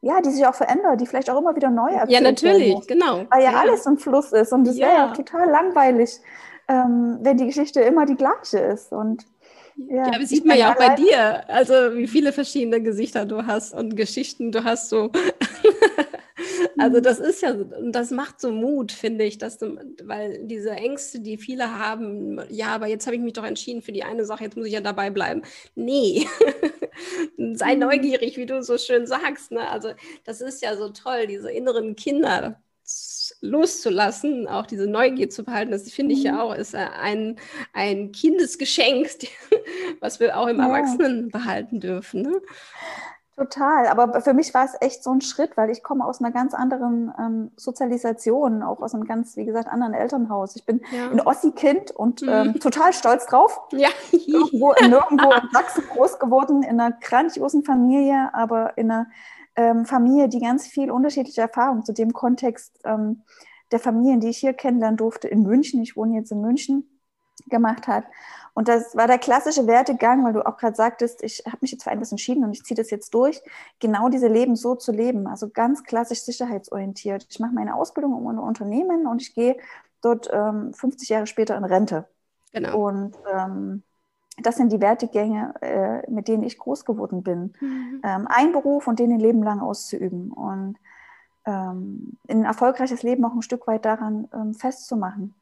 [0.01, 3.25] Ja, die sich auch verändert, die vielleicht auch immer wieder neu erzählt Ja, natürlich, genau.
[3.29, 4.51] Weil ja, ja, alles im Fluss ist.
[4.51, 4.87] Und es ja.
[4.87, 6.19] wäre ja total langweilig,
[6.67, 8.91] ähm, wenn die Geschichte immer die gleiche ist.
[8.91, 9.25] Und
[9.77, 13.73] ja, ja sieht man ja auch bei dir, also wie viele verschiedene Gesichter du hast
[13.73, 15.11] und Geschichten du hast so.
[16.77, 17.03] also mhm.
[17.03, 17.53] das ist ja,
[17.91, 22.67] das macht so Mut, finde ich, dass du, weil diese Ängste, die viele haben, ja,
[22.67, 24.81] aber jetzt habe ich mich doch entschieden für die eine Sache, jetzt muss ich ja
[24.81, 25.43] dabei bleiben.
[25.75, 26.27] Nee,
[27.53, 27.81] sei mhm.
[27.81, 29.51] neugierig, wie du so schön sagst.
[29.51, 29.67] Ne?
[29.69, 29.89] Also
[30.23, 32.61] das ist ja so toll, diese inneren Kinder
[33.41, 36.39] loszulassen, auch diese Neugier zu behalten, das finde ich ja mhm.
[36.39, 37.37] auch, ist ein,
[37.73, 39.07] ein Kindesgeschenk,
[39.99, 40.67] was wir auch im ja.
[40.67, 42.21] Erwachsenen behalten dürfen.
[42.21, 42.41] Ne?
[43.37, 46.31] Total, aber für mich war es echt so ein Schritt, weil ich komme aus einer
[46.31, 50.55] ganz anderen ähm, Sozialisation, auch aus einem ganz, wie gesagt, anderen Elternhaus.
[50.55, 51.11] Ich bin ja.
[51.11, 52.29] ein Ossi-Kind und mhm.
[52.29, 53.61] ähm, total stolz drauf.
[53.73, 53.89] Ja.
[54.11, 59.05] Irgendwo, nirgendwo in Sachsen groß geworden, in einer grandiosen Familie, aber in einer
[59.57, 63.23] ähm, Familie, die ganz viel unterschiedliche Erfahrungen zu dem Kontext ähm,
[63.71, 66.97] der Familien, die ich hier kennenlernen durfte in München, ich wohne jetzt in München,
[67.47, 68.05] gemacht hat.
[68.53, 71.83] Und das war der klassische Wertegang, weil du auch gerade sagtest, ich habe mich jetzt
[71.83, 73.41] für etwas entschieden und ich ziehe das jetzt durch,
[73.79, 75.27] genau diese Leben so zu leben.
[75.27, 77.27] Also ganz klassisch sicherheitsorientiert.
[77.29, 79.57] Ich mache meine Ausbildung um ein Unternehmen und ich gehe
[80.01, 82.07] dort ähm, 50 Jahre später in Rente.
[82.53, 82.87] Genau.
[82.87, 83.83] Und ähm,
[84.37, 87.53] das sind die Wertegänge, äh, mit denen ich groß geworden bin.
[87.59, 88.01] Mhm.
[88.03, 90.77] Ähm, ein Beruf und den ein Leben lang auszuüben und
[91.45, 95.33] ähm, ein erfolgreiches Leben auch ein Stück weit daran ähm, festzumachen.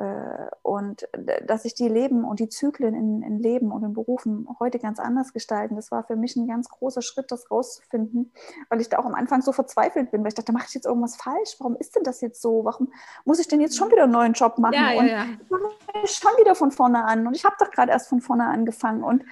[0.00, 1.06] Äh, und
[1.46, 4.98] dass sich die Leben und die Zyklen in, in, Leben und in Berufen heute ganz
[4.98, 8.32] anders gestalten, das war für mich ein ganz großer Schritt, das rauszufinden,
[8.70, 10.86] weil ich da auch am Anfang so verzweifelt bin, weil ich dachte, mache ich jetzt
[10.86, 11.56] irgendwas falsch?
[11.58, 12.64] Warum ist denn das jetzt so?
[12.64, 12.90] Warum
[13.26, 14.72] muss ich denn jetzt schon wieder einen neuen Job machen?
[14.72, 15.24] Ja, ja, ja.
[15.50, 17.26] Und schon wieder von vorne an.
[17.26, 19.04] Und ich habe doch gerade erst von vorne angefangen.
[19.04, 19.24] Und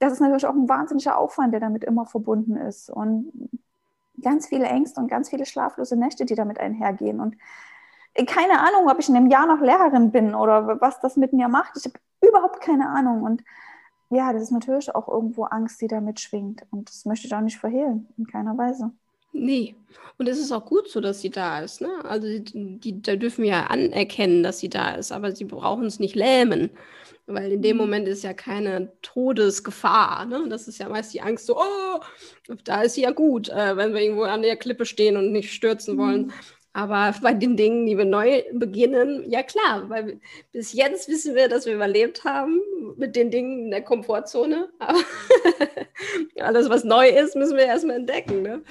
[0.00, 2.90] das ist natürlich auch ein wahnsinniger Aufwand, der damit immer verbunden ist.
[2.90, 3.32] Und
[4.20, 7.20] ganz viele Ängste und ganz viele schlaflose Nächte, die damit einhergehen.
[7.20, 7.36] Und
[8.26, 11.48] keine Ahnung, ob ich in einem Jahr noch Lehrerin bin oder was das mit mir
[11.48, 11.76] macht.
[11.76, 13.22] Ich habe überhaupt keine Ahnung.
[13.22, 13.42] Und
[14.10, 16.62] ja, das ist natürlich auch irgendwo Angst, die da mitschwingt.
[16.70, 18.90] Und das möchte ich auch nicht verhehlen, in keiner Weise.
[19.32, 19.76] Nee.
[20.18, 21.80] Und es ist auch gut so, dass sie da ist.
[21.80, 21.88] Ne?
[22.02, 25.86] Also die, die, da dürfen wir ja anerkennen, dass sie da ist, aber sie brauchen
[25.86, 26.70] es nicht lähmen.
[27.26, 27.82] Weil in dem mhm.
[27.82, 30.24] Moment ist ja keine Todesgefahr.
[30.26, 30.46] Ne?
[30.48, 32.00] Das ist ja meist die Angst so, oh,
[32.64, 35.52] da ist sie ja gut, äh, wenn wir irgendwo an der Klippe stehen und nicht
[35.52, 36.32] stürzen wollen.
[36.72, 40.20] Aber bei den Dingen, die wir neu beginnen, ja klar, weil
[40.52, 42.60] bis jetzt wissen wir, dass wir überlebt haben
[42.96, 44.70] mit den Dingen in der Komfortzone.
[44.78, 44.98] Aber
[46.40, 48.42] alles, was neu ist, müssen wir erstmal entdecken.
[48.42, 48.62] Ne?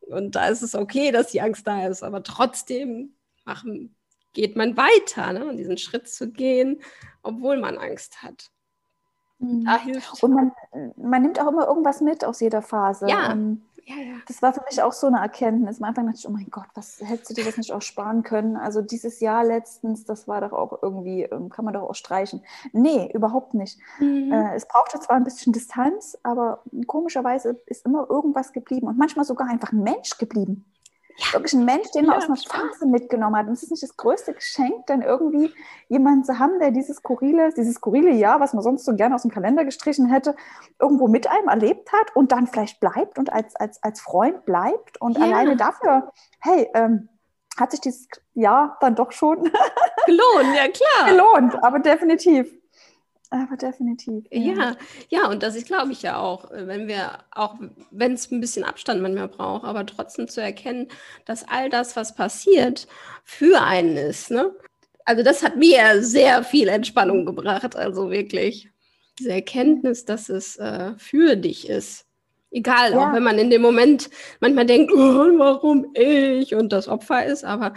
[0.00, 3.94] Und da ist es okay, dass die Angst da ist, aber trotzdem machen,
[4.32, 5.46] geht man weiter, ne?
[5.46, 6.80] und diesen Schritt zu gehen,
[7.22, 8.50] obwohl man Angst hat.
[9.38, 9.64] Mhm.
[9.64, 10.22] Da hilft.
[10.22, 10.52] Und man,
[10.96, 13.08] man nimmt auch immer irgendwas mit aus jeder Phase.
[13.08, 13.32] Ja.
[13.32, 14.14] Und ja, ja.
[14.26, 15.80] Das war für mich auch so eine Erkenntnis.
[15.80, 18.22] Am Anfang dachte ich, oh mein Gott, was hättest du dir das nicht auch sparen
[18.22, 18.56] können?
[18.56, 22.42] Also dieses Jahr letztens, das war doch auch irgendwie, ähm, kann man doch auch streichen.
[22.72, 23.78] Nee, überhaupt nicht.
[23.98, 24.32] Mhm.
[24.32, 29.24] Äh, es brauchte zwar ein bisschen Distanz, aber komischerweise ist immer irgendwas geblieben und manchmal
[29.24, 30.64] sogar einfach ein Mensch geblieben.
[31.16, 31.32] Ja.
[31.34, 33.46] Wirklich ein Mensch, den man ja, aus einer Phase mitgenommen hat.
[33.46, 35.52] Und es ist nicht das größte Geschenk, dann irgendwie
[35.88, 39.22] jemanden zu haben, der dieses skurrile, dieses skurrile Jahr, was man sonst so gerne aus
[39.22, 40.34] dem Kalender gestrichen hätte,
[40.80, 45.00] irgendwo mit einem erlebt hat und dann vielleicht bleibt und als, als, als Freund bleibt
[45.00, 45.24] und ja.
[45.24, 47.08] alleine dafür, hey, ähm,
[47.58, 49.42] hat sich dieses Jahr dann doch schon
[50.06, 51.08] gelohnt, ja klar.
[51.08, 52.52] Gelohnt, aber definitiv.
[53.32, 54.26] Aber definitiv.
[54.30, 54.52] Ja.
[54.52, 54.76] ja,
[55.08, 57.54] ja, und das ist, glaube ich, ja auch, wenn wir, auch
[57.90, 60.88] wenn es ein bisschen Abstand manchmal braucht, aber trotzdem zu erkennen,
[61.24, 62.86] dass all das, was passiert,
[63.24, 64.30] für einen ist.
[64.30, 64.54] Ne?
[65.06, 68.68] Also das hat mir sehr viel Entspannung gebracht, also wirklich.
[69.18, 72.04] Diese Erkenntnis, dass es äh, für dich ist.
[72.54, 72.98] Egal, ja.
[72.98, 74.10] auch wenn man in dem Moment
[74.40, 74.98] manchmal denkt, oh,
[75.38, 77.72] warum ich und das Opfer ist, aber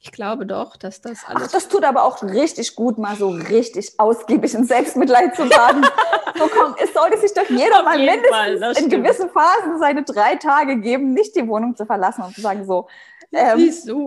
[0.00, 1.48] ich glaube doch, dass das alles.
[1.48, 5.84] Ach, das tut aber auch richtig gut, mal so richtig ausgiebig in Selbstmitleid zu baden.
[6.38, 10.04] so komm, es sollte sich doch jeder Auf mal mindestens Fall, in gewissen Phasen seine
[10.04, 12.86] drei Tage geben, nicht die Wohnung zu verlassen und zu sagen, so,
[13.32, 13.58] ähm,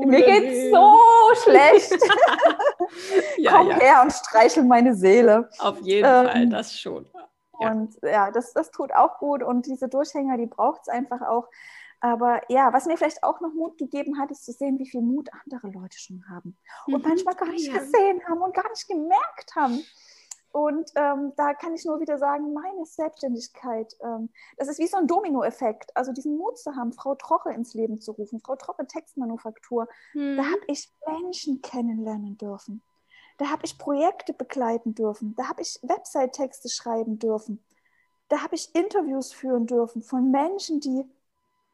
[0.06, 0.98] mir geht's so
[1.44, 1.92] schlecht.
[3.38, 3.80] ja, Komm ja.
[3.80, 5.50] her und streichel meine Seele.
[5.60, 7.06] Auf jeden ähm, Fall, das schon.
[7.60, 7.72] Ja.
[7.72, 9.44] Und ja, das, das tut auch gut.
[9.44, 11.48] Und diese Durchhänger, die braucht es einfach auch.
[12.00, 15.02] Aber ja, was mir vielleicht auch noch Mut gegeben hat, ist zu sehen, wie viel
[15.02, 16.58] Mut andere Leute schon haben.
[16.86, 17.10] Und mhm.
[17.10, 17.80] manchmal gar nicht ja.
[17.80, 19.82] gesehen haben und gar nicht gemerkt haben.
[20.54, 24.98] Und ähm, da kann ich nur wieder sagen, meine Selbstständigkeit, ähm, das ist wie so
[24.98, 25.96] ein Dominoeffekt.
[25.96, 30.38] Also diesen Mut zu haben, Frau Troche ins Leben zu rufen, Frau Troche Textmanufaktur, mhm.
[30.38, 32.84] da habe ich Menschen kennenlernen dürfen.
[33.38, 35.36] Da habe ich Projekte begleiten dürfen.
[35.36, 37.64] Da habe ich Website-Texte schreiben dürfen.
[38.30, 41.06] Da habe ich Interviews führen dürfen von Menschen, die,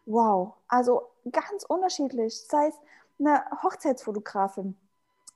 [0.06, 2.76] wow, also ganz unterschiedlich, sei es
[3.20, 4.78] eine Hochzeitsfotografin,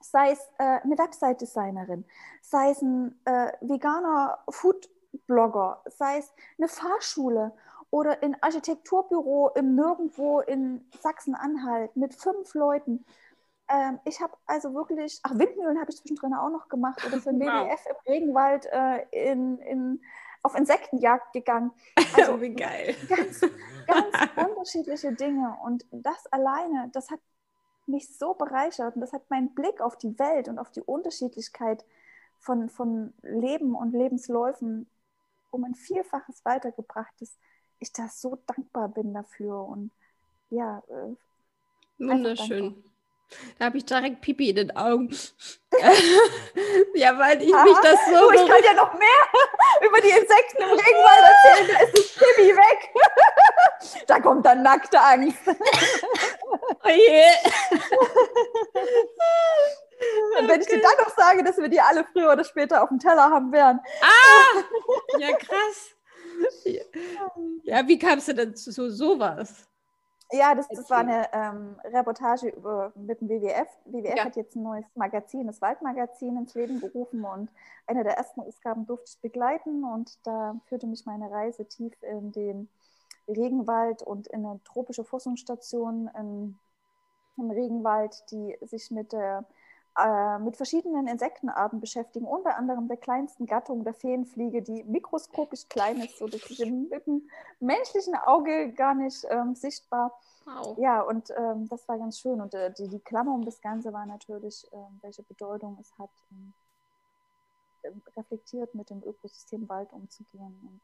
[0.01, 2.05] sei es äh, eine Website-Designerin,
[2.41, 7.53] sei es ein äh, veganer Food-Blogger, sei es eine Fahrschule
[7.89, 13.05] oder ein Architekturbüro im Nirgendwo in Sachsen-Anhalt mit fünf Leuten.
[13.73, 17.31] Ähm, ich habe also wirklich, ach, Windmühlen habe ich zwischendrin auch noch gemacht oder für
[17.31, 17.67] den wow.
[17.67, 20.01] WWF im Regenwald äh, in, in,
[20.43, 21.71] auf Insektenjagd gegangen.
[22.15, 22.95] Also, oh, wie geil.
[23.09, 23.41] Ganz,
[23.87, 25.57] ganz unterschiedliche Dinge.
[25.63, 27.19] Und das alleine, das hat
[27.87, 31.83] mich so bereichert und das hat meinen Blick auf die Welt und auf die Unterschiedlichkeit
[32.37, 34.87] von, von Leben und Lebensläufen
[35.49, 37.35] um ein Vielfaches weitergebracht, dass
[37.79, 39.63] ich da so dankbar bin dafür.
[39.63, 39.89] Und
[40.51, 41.15] ja, äh,
[41.97, 42.83] wunderschön.
[43.57, 45.09] Da habe ich direkt Pipi in den Augen.
[46.95, 48.29] ja, weil ich Aha, mich das so.
[48.29, 49.09] Du, ich kann ja noch mehr
[49.87, 51.69] über die Insekten im Regenwald erzählen.
[51.73, 52.89] Da ist das Pipi weg.
[54.07, 55.39] da kommt dann nackte Angst.
[55.47, 57.25] oh je.
[60.39, 62.89] Und wenn ich dir dann noch sage, dass wir die alle früher oder später auf
[62.89, 63.79] dem Teller haben werden.
[64.01, 64.63] Ah!
[65.19, 65.91] Ja, krass.
[67.63, 69.67] Ja, wie kamst du denn zu sowas?
[70.33, 73.67] Ja, das, das war eine ähm, Reportage über, mit dem WWF.
[73.85, 74.25] WWF ja.
[74.25, 77.51] hat jetzt ein neues Magazin, das Waldmagazin, ins Leben gerufen und
[77.85, 82.31] eine der ersten Ausgaben durfte ich begleiten und da führte mich meine Reise tief in
[82.31, 82.67] den
[83.27, 89.62] Regenwald und in eine tropische Forschungsstation im Regenwald, die sich mit der äh,
[90.39, 96.17] mit verschiedenen Insektenarten beschäftigen, unter anderem der kleinsten Gattung der Feenfliege, die mikroskopisch klein ist,
[96.17, 97.29] so dass sie mit dem
[97.59, 100.11] menschlichen Auge gar nicht ähm, sichtbar.
[100.45, 100.77] Wow.
[100.79, 102.41] Ja, und ähm, das war ganz schön.
[102.41, 106.09] Und äh, die, die Klammer um das Ganze war natürlich, äh, welche Bedeutung es hat,
[106.31, 106.53] ähm,
[107.83, 110.81] ähm, reflektiert mit dem Ökosystem Wald umzugehen.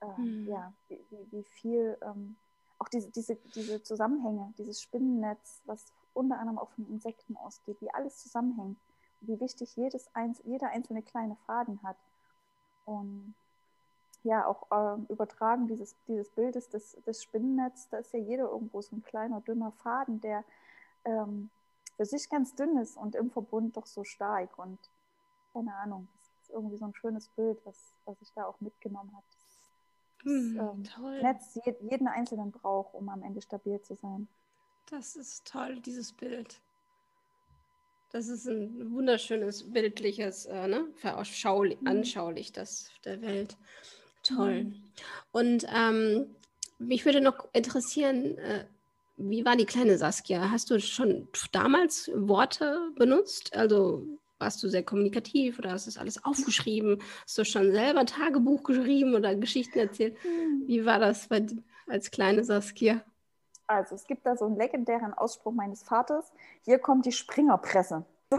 [0.00, 0.48] Und hm.
[0.48, 2.36] ja, wie, wie viel ähm,
[2.78, 7.92] auch diese, diese, diese Zusammenhänge, dieses Spinnennetz, was unter anderem auch von Insekten ausgeht, wie
[7.92, 8.78] alles zusammenhängt,
[9.20, 10.10] wie wichtig jedes,
[10.44, 11.96] jeder einzelne kleine Faden hat.
[12.84, 13.34] Und
[14.24, 18.80] ja, auch äh, übertragen dieses, dieses Bildes des, des Spinnennetzes, da ist ja jeder irgendwo
[18.80, 20.44] so ein kleiner, dünner Faden, der
[21.04, 21.50] ähm,
[21.96, 24.58] für sich ganz dünn ist und im Verbund doch so stark.
[24.58, 24.78] Und
[25.52, 29.12] keine Ahnung, das ist irgendwie so ein schönes Bild, was, was ich da auch mitgenommen
[29.12, 29.24] habe.
[29.30, 34.28] Das, hm, ähm, Netz jeden einzelnen braucht, um am Ende stabil zu sein.
[34.92, 36.60] Das ist toll, dieses Bild.
[38.10, 40.86] Das ist ein wunderschönes, bildliches, äh, ne?
[41.80, 41.86] Mhm.
[41.86, 43.56] anschaulich das der Welt.
[44.22, 44.64] Toll.
[44.64, 44.82] Mhm.
[45.32, 46.36] Und ähm,
[46.78, 48.66] mich würde noch interessieren, äh,
[49.16, 50.50] wie war die kleine Saskia?
[50.50, 53.56] Hast du schon damals Worte benutzt?
[53.56, 54.06] Also
[54.38, 57.02] warst du sehr kommunikativ oder hast du das alles aufgeschrieben?
[57.22, 60.18] Hast du schon selber Tagebuch geschrieben oder Geschichten erzählt?
[60.22, 60.64] Mhm.
[60.66, 61.46] Wie war das bei,
[61.86, 63.02] als kleine Saskia?
[63.72, 66.32] Also es gibt da so einen legendären Ausspruch meines Vaters,
[66.62, 68.04] hier kommt die Springerpresse.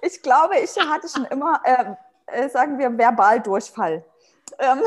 [0.00, 1.94] Ich glaube, ich hatte schon immer, äh,
[2.26, 4.02] äh, sagen wir, Verbaldurchfall.
[4.58, 4.82] Ähm.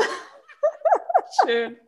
[1.40, 1.78] Schön.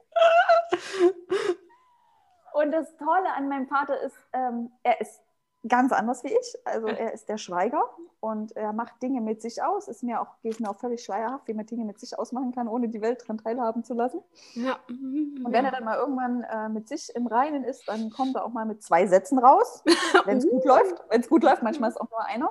[2.55, 5.21] Und das Tolle an meinem Vater ist, ähm, er ist
[5.67, 6.59] ganz anders wie ich.
[6.65, 7.83] Also er ist der Schweiger
[8.21, 9.89] und er macht Dinge mit sich aus.
[9.89, 12.69] Ist mir auch, geht mir auch völlig schleierhaft, wie man Dinge mit sich ausmachen kann,
[12.69, 14.21] ohne die Welt daran teilhaben zu lassen.
[14.55, 14.79] Ja.
[14.89, 18.45] Und wenn er dann mal irgendwann äh, mit sich im Reinen ist, dann kommt er
[18.45, 19.83] auch mal mit zwei Sätzen raus,
[20.25, 21.03] wenn es gut läuft.
[21.09, 22.51] Wenn es gut läuft, manchmal ist auch nur einer.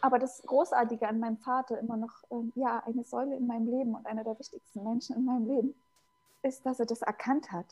[0.00, 3.94] Aber das Großartige an meinem Vater immer noch, ähm, ja, eine Säule in meinem Leben
[3.94, 5.74] und einer der wichtigsten Menschen in meinem Leben,
[6.42, 7.66] ist, dass er das erkannt hat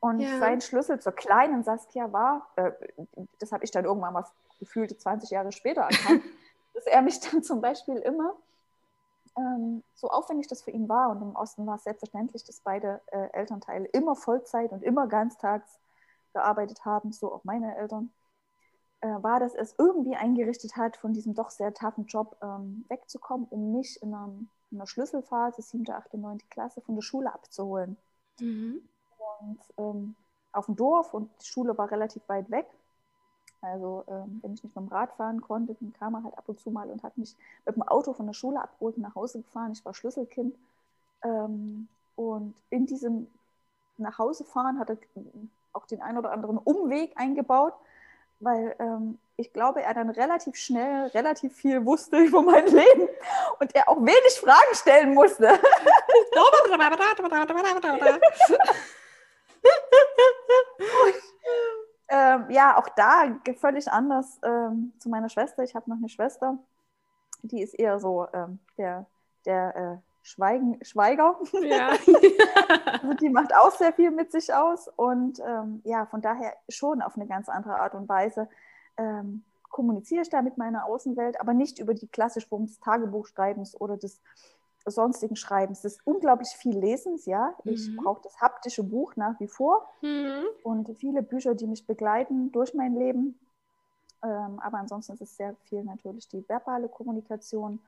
[0.00, 0.38] und ja.
[0.38, 2.72] sein Schlüssel zur kleinen Saskia war, äh,
[3.38, 4.24] das habe ich dann irgendwann mal
[4.58, 6.22] gefühlte 20 Jahre später erkannt,
[6.74, 8.34] dass er mich dann zum Beispiel immer
[9.36, 13.00] ähm, so aufwendig das für ihn war, und im Osten war es selbstverständlich, dass beide
[13.06, 15.78] äh, Elternteile immer Vollzeit und immer ganztags
[16.32, 18.10] gearbeitet haben, so auch meine Eltern,
[19.00, 22.84] äh, war, dass er es irgendwie eingerichtet hat, von diesem doch sehr taffen Job ähm,
[22.88, 24.32] wegzukommen, um mich in einer,
[24.70, 26.38] in einer, Schlüsselphase, 7., 8., 9.
[26.50, 27.96] Klasse, von der Schule abzuholen.
[28.40, 28.82] Mhm.
[29.40, 30.14] Und ähm,
[30.52, 32.66] auf dem Dorf und die Schule war relativ weit weg.
[33.60, 36.44] Also ähm, wenn ich nicht mit dem Rad fahren konnte, dann kam er halt ab
[36.46, 37.34] und zu mal und hat mich
[37.66, 39.72] mit dem Auto von der Schule abgeholt und nach Hause gefahren.
[39.72, 40.54] Ich war Schlüsselkind.
[41.22, 43.28] Ähm, und in diesem
[43.96, 44.98] Nachhausefahren hat er
[45.72, 47.74] auch den einen oder anderen Umweg eingebaut,
[48.40, 53.08] weil ähm, ich glaube, er dann relativ schnell relativ viel wusste über mein Leben
[53.60, 55.48] und er auch wenig Fragen stellen musste.
[62.08, 65.62] ähm, ja, auch da völlig anders ähm, zu meiner Schwester.
[65.62, 66.58] Ich habe noch eine Schwester,
[67.42, 69.06] die ist eher so ähm, der,
[69.44, 71.38] der äh, Schweigen, Schweiger.
[71.62, 71.88] Ja.
[73.02, 77.02] also die macht auch sehr viel mit sich aus und ähm, ja, von daher schon
[77.02, 78.48] auf eine ganz andere Art und Weise
[78.96, 83.80] ähm, kommuniziere ich da mit meiner Außenwelt, aber nicht über die klassische Form des Tagebuchschreibens
[83.80, 84.20] oder des
[84.90, 85.82] sonstigen Schreibens.
[85.82, 87.54] Das ist unglaublich viel Lesens, ja.
[87.64, 87.96] Ich mhm.
[87.96, 90.44] brauche das haptische Buch nach wie vor mhm.
[90.62, 93.38] und viele Bücher, die mich begleiten durch mein Leben.
[94.22, 97.80] Ähm, aber ansonsten ist es sehr viel natürlich die verbale Kommunikation.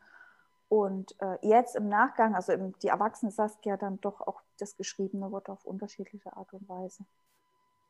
[0.69, 5.33] Und äh, jetzt im Nachgang, also im, die erwachsene Saskia, dann doch auch das geschriebene
[5.33, 7.05] Wort auf unterschiedliche Art und Weise.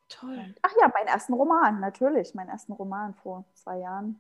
[0.08, 0.38] Toll.
[0.38, 4.18] Und, ach ja, meinen ersten Roman, natürlich, meinen ersten Roman vor zwei Jahren.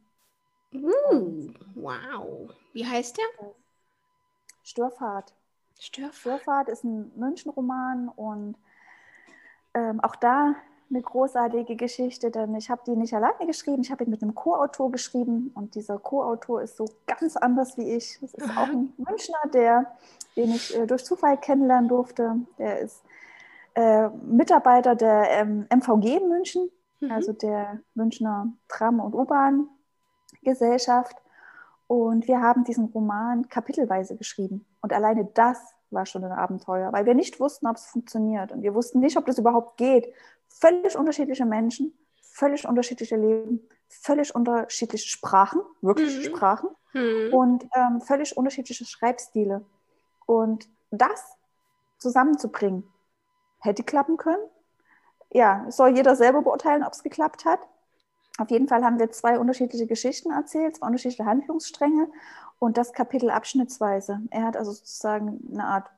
[0.72, 2.50] Uh, wow.
[2.72, 3.24] Wie heißt der?
[4.70, 5.34] Störfahrt.
[5.80, 6.14] Störfahrt.
[6.14, 8.54] Störfahrt ist ein Münchenroman und
[9.74, 10.54] ähm, auch da
[10.90, 14.34] eine großartige Geschichte, denn ich habe die nicht alleine geschrieben, ich habe ihn mit einem
[14.34, 18.18] Co-Autor geschrieben und dieser Co-Autor ist so ganz anders wie ich.
[18.20, 19.96] Das ist auch ein Münchner, der,
[20.36, 22.36] den ich äh, durch Zufall kennenlernen durfte.
[22.58, 23.02] Der ist
[23.74, 27.10] äh, Mitarbeiter der ähm, MVG München, mhm.
[27.10, 31.16] also der Münchner Tram- und U-Bahn-Gesellschaft.
[31.90, 34.64] Und wir haben diesen Roman kapitelweise geschrieben.
[34.80, 35.58] Und alleine das
[35.90, 38.52] war schon ein Abenteuer, weil wir nicht wussten, ob es funktioniert.
[38.52, 40.06] Und wir wussten nicht, ob das überhaupt geht.
[40.46, 46.22] Völlig unterschiedliche Menschen, völlig unterschiedliche Leben, völlig unterschiedliche Sprachen, wirklich mhm.
[46.22, 47.34] Sprachen mhm.
[47.34, 49.64] und ähm, völlig unterschiedliche Schreibstile.
[50.26, 51.36] Und das
[51.98, 52.84] zusammenzubringen,
[53.58, 54.44] hätte klappen können.
[55.32, 57.58] Ja, soll jeder selber beurteilen, ob es geklappt hat.
[58.40, 62.08] Auf jeden Fall haben wir zwei unterschiedliche Geschichten erzählt, zwei unterschiedliche Handlungsstränge
[62.58, 64.22] und das Kapitel abschnittsweise.
[64.30, 65.90] Er hat also sozusagen eine Art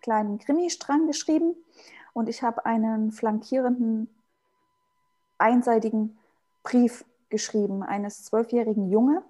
[0.00, 1.56] kleinen Krimi-Strang geschrieben
[2.12, 4.08] und ich habe einen flankierenden,
[5.38, 6.16] einseitigen
[6.62, 9.24] Brief geschrieben eines zwölfjährigen Junge,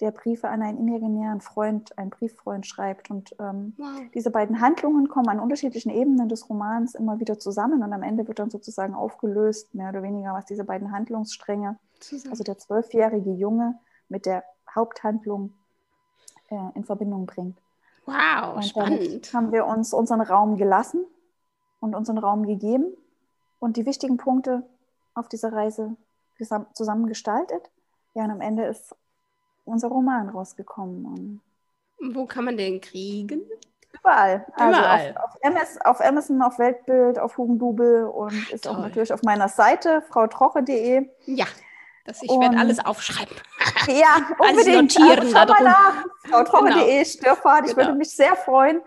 [0.00, 3.10] der Briefe an einen imaginären Freund, einen Brieffreund schreibt.
[3.10, 4.00] Und ähm, wow.
[4.14, 8.26] diese beiden Handlungen kommen an unterschiedlichen Ebenen des Romans immer wieder zusammen und am Ende
[8.26, 12.32] wird dann sozusagen aufgelöst, mehr oder weniger, was diese beiden Handlungsstränge, zusammen.
[12.32, 13.78] also der zwölfjährige Junge
[14.08, 14.44] mit der
[14.74, 15.52] Haupthandlung
[16.50, 17.58] äh, in Verbindung bringt.
[18.06, 19.32] Wow, und spannend.
[19.34, 21.04] haben wir uns unseren Raum gelassen
[21.80, 22.96] und unseren Raum gegeben
[23.58, 24.62] und die wichtigen Punkte
[25.14, 25.96] auf dieser Reise
[26.72, 27.70] zusammen gestaltet.
[28.14, 28.94] Ja, und am Ende ist
[29.64, 31.40] unser Roman rausgekommen.
[31.98, 33.42] Und Wo kann man den kriegen?
[33.92, 34.46] Überall.
[34.54, 35.16] Also Überall.
[35.18, 38.74] Auf, auf, MS, auf, Amazon, auf Weltbild, auf Hugendubel und ist toll.
[38.74, 41.08] auch natürlich auf meiner Seite, frautroche.de.
[41.26, 41.46] Ja,
[42.08, 43.36] das, ich werde alles aufschreiben.
[43.88, 44.98] Ja, unbedingt.
[44.98, 45.34] notieren.
[45.34, 46.04] Also, schau mal nach.
[46.28, 47.04] Frautroche.de, genau.
[47.04, 47.66] Störfahrt.
[47.66, 47.88] Ich genau.
[47.88, 48.80] würde mich sehr freuen.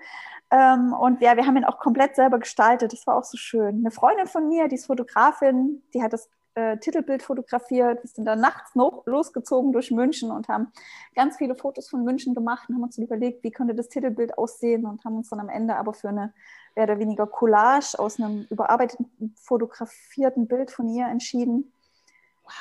[0.52, 2.94] Ähm, und ja, wir haben ihn auch komplett selber gestaltet.
[2.94, 3.78] Das war auch so schön.
[3.80, 8.04] Eine Freundin von mir, die ist Fotografin, die hat das äh, Titelbild fotografiert.
[8.04, 10.72] Wir sind dann nachts noch losgezogen durch München und haben
[11.16, 14.86] ganz viele Fotos von München gemacht und haben uns überlegt, wie könnte das Titelbild aussehen
[14.86, 16.34] und haben uns dann am Ende aber für eine
[16.76, 21.72] mehr oder weniger Collage aus einem überarbeiteten, fotografierten Bild von ihr entschieden.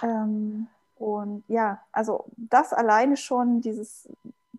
[0.03, 4.09] Ähm, und ja, also das alleine schon, dieses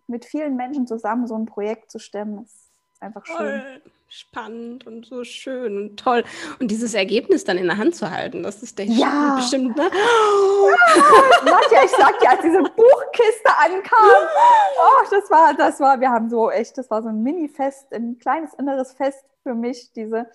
[0.06, 2.70] mit vielen Menschen zusammen so ein Projekt zu stemmen, ist
[3.00, 3.36] einfach schön.
[3.36, 6.22] Toll spannend und so schön und toll.
[6.60, 9.36] Und dieses Ergebnis dann in der Hand zu halten, das ist der ja.
[9.36, 9.84] bestimmt, ne?
[9.84, 14.28] Ja, Nadja, ich sag dir, als diese Buchkiste ankam,
[14.78, 18.18] oh, das war, das war, wir haben so echt, das war so ein Mini-Fest, ein
[18.18, 20.26] kleines inneres Fest für mich, diese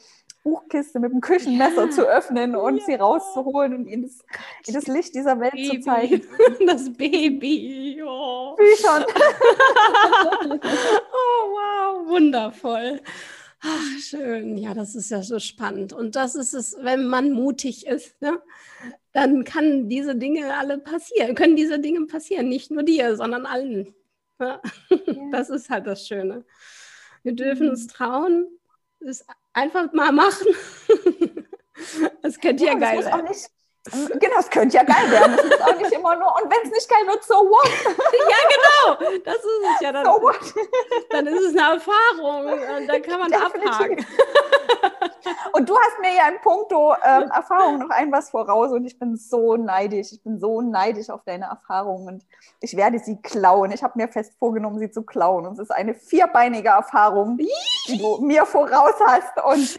[0.47, 1.89] Buchkiste mit dem Küchenmesser ja.
[1.89, 2.85] zu öffnen und ja.
[2.85, 4.23] sie rauszuholen und in das,
[4.65, 5.69] in das Licht dieser Welt Baby.
[5.69, 6.21] zu zeigen.
[6.65, 8.01] Das Baby.
[8.05, 8.55] Oh.
[8.55, 9.03] Büchern.
[10.61, 13.01] oh, wow, wundervoll.
[13.59, 14.57] Ach, schön.
[14.57, 15.91] Ja, das ist ja so spannend.
[15.91, 18.41] Und das ist es, wenn man mutig ist, ne?
[19.11, 22.47] dann kann diese Dinge alle passieren, können diese Dinge passieren.
[22.47, 23.93] Nicht nur dir, sondern allen.
[24.39, 24.61] Ja.
[25.31, 26.45] Das ist halt das Schöne.
[27.23, 27.89] Wir dürfen uns mhm.
[27.89, 28.47] trauen,
[29.01, 29.25] es
[29.57, 30.47] einfach mal machen.
[32.23, 33.23] Das könnte ja, ja geil sein.
[33.91, 35.35] Genau, es könnte ja geil werden.
[35.35, 37.69] Das ist auch nicht immer nur, und wenn es nicht geil wird, so what?
[37.85, 39.19] ja, genau.
[39.25, 39.91] Das ist es ja.
[39.91, 40.53] Dann, so what?
[41.09, 43.71] dann ist es eine Erfahrung und dann kann man Definitiv.
[43.71, 44.05] abhaken.
[45.53, 48.97] und du hast mir ja in puncto ähm, Erfahrung noch ein was voraus und ich
[48.97, 50.11] bin so neidisch.
[50.11, 52.25] Ich bin so neidisch auf deine Erfahrung und
[52.59, 53.71] ich werde sie klauen.
[53.71, 55.45] Ich habe mir fest vorgenommen, sie zu klauen.
[55.45, 59.77] Und es ist eine vierbeinige Erfahrung, die du mir voraus hast und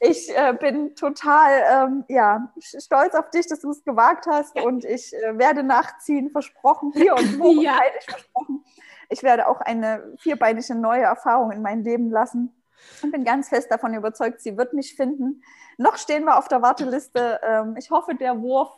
[0.00, 4.62] ich äh, bin total ähm, ja, stolz auf dich, dass du es gewagt hast ja.
[4.62, 7.78] und ich äh, werde nachziehen, versprochen, hier und wo ja.
[8.08, 8.64] versprochen.
[9.08, 12.54] Ich werde auch eine vierbeinige neue Erfahrung in mein Leben lassen
[13.02, 15.42] und bin ganz fest davon überzeugt, sie wird mich finden.
[15.78, 17.40] Noch stehen wir auf der Warteliste.
[17.42, 18.70] Ähm, ich hoffe, der Wurf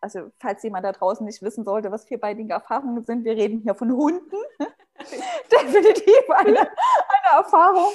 [0.00, 3.74] also falls jemand da draußen nicht wissen sollte, was vierbeinige Erfahrungen sind, wir reden hier
[3.74, 4.36] von Hunden.
[5.52, 7.92] Definitiv eine, eine Erfahrung.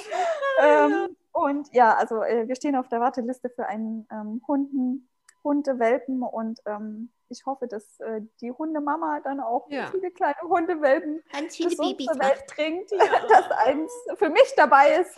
[0.62, 5.08] Ähm, und ja, also äh, wir stehen auf der Warteliste für einen ähm, Hunden,
[5.42, 9.86] Hundewelpen und ähm, ich hoffe, dass äh, die Hundemama dann auch ja.
[9.90, 12.98] viele kleine Hundewelpen Ganz viele Babys zur Welt bringt, ja.
[13.28, 15.16] dass eins für mich dabei ist.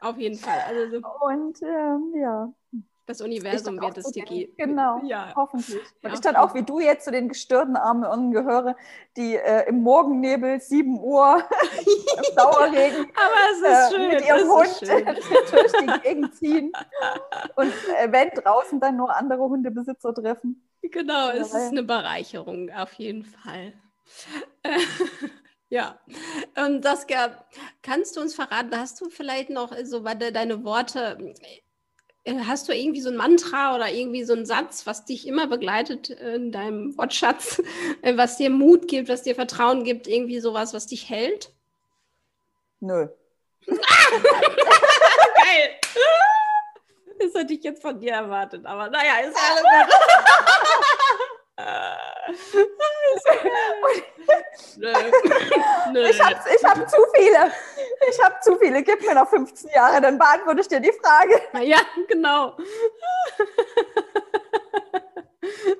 [0.00, 0.60] Auf jeden Fall.
[0.66, 2.52] Also so und ähm, ja.
[3.06, 4.52] Das Universum wird es dir geben.
[4.56, 5.32] Genau, ja.
[5.36, 5.80] hoffentlich.
[6.02, 8.76] Und ja, ich dann auch wie du jetzt zu den gestörten armen gehöre,
[9.16, 11.44] die äh, im Morgennebel, 7 Uhr,
[11.86, 14.08] im Dauerregen, Aber es ist äh, schön.
[14.08, 14.80] mit ihrem Hund
[15.52, 16.72] durch die Gegend ziehen.
[17.54, 20.68] Und äh, wenn draußen dann nur andere Hundebesitzer treffen.
[20.82, 23.72] Genau, es ist eine Bereicherung, auf jeden Fall.
[25.68, 25.98] Ja,
[26.56, 27.06] und das
[27.82, 31.62] kannst du uns verraten, hast du vielleicht noch so deine Worte äh,
[32.26, 36.10] hast du irgendwie so ein Mantra oder irgendwie so einen Satz, was dich immer begleitet
[36.10, 37.62] in deinem Wortschatz,
[38.02, 41.52] äh, was dir Mut gibt, was dir Vertrauen gibt, irgendwie sowas, was dich hält?
[42.80, 43.08] Nö.
[43.66, 43.78] Geil.
[47.18, 49.94] Das hätte ich jetzt von dir erwartet, aber naja, ist alles gut.
[54.76, 54.92] Nö.
[55.92, 56.08] Nö.
[56.08, 57.52] Ich habe hab zu viele.
[58.10, 58.82] Ich habe zu viele.
[58.82, 61.40] Gib mir noch 15 Jahre, dann beantworte ich dir die Frage.
[61.64, 61.78] Ja,
[62.08, 62.56] genau.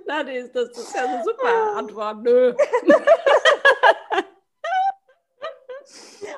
[0.06, 2.22] Na, das, das ist ja eine super Antwort.
[2.22, 2.54] Nö.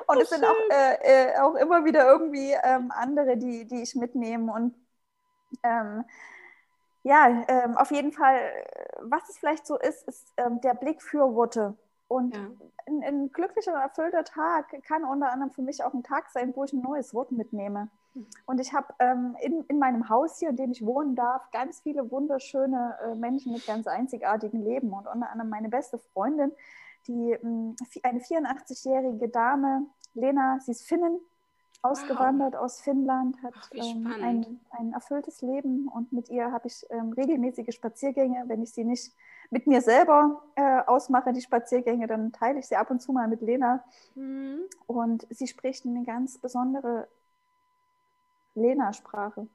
[0.07, 3.95] Und es sind auch, äh, äh, auch immer wieder irgendwie ähm, andere, die, die ich
[3.95, 4.51] mitnehme.
[4.51, 4.75] Und
[5.63, 6.03] ähm,
[7.09, 8.39] ja, ähm, auf jeden Fall,
[9.01, 11.75] was es vielleicht so ist, ist ähm, der Blick für Worte.
[12.07, 12.47] Und ja.
[12.85, 16.53] ein, ein, glücklicher und erfüllter Tag kann unter anderem für mich auch ein Tag sein,
[16.55, 17.89] wo ich ein neues Wort mitnehme.
[18.13, 18.27] Mhm.
[18.45, 21.79] Und ich habe ähm, in, in meinem Haus hier, in dem ich wohnen darf, ganz
[21.81, 24.93] viele wunderschöne äh, Menschen mit ganz einzigartigen Leben.
[24.93, 26.51] Und unter anderem meine beste Freundin,
[27.07, 31.19] die ähm, eine 84-jährige Dame, Lena, sie ist Finnin,
[31.81, 32.61] ausgewandert wow.
[32.61, 37.13] aus Finnland, hat Ach, ähm, ein, ein erfülltes Leben und mit ihr habe ich ähm,
[37.13, 38.43] regelmäßige Spaziergänge.
[38.47, 39.13] Wenn ich sie nicht
[39.49, 43.27] mit mir selber äh, ausmache, die Spaziergänge, dann teile ich sie ab und zu mal
[43.27, 43.83] mit Lena.
[44.15, 44.59] Mhm.
[44.87, 47.07] Und sie spricht eine ganz besondere
[48.55, 49.47] Lena-Sprache.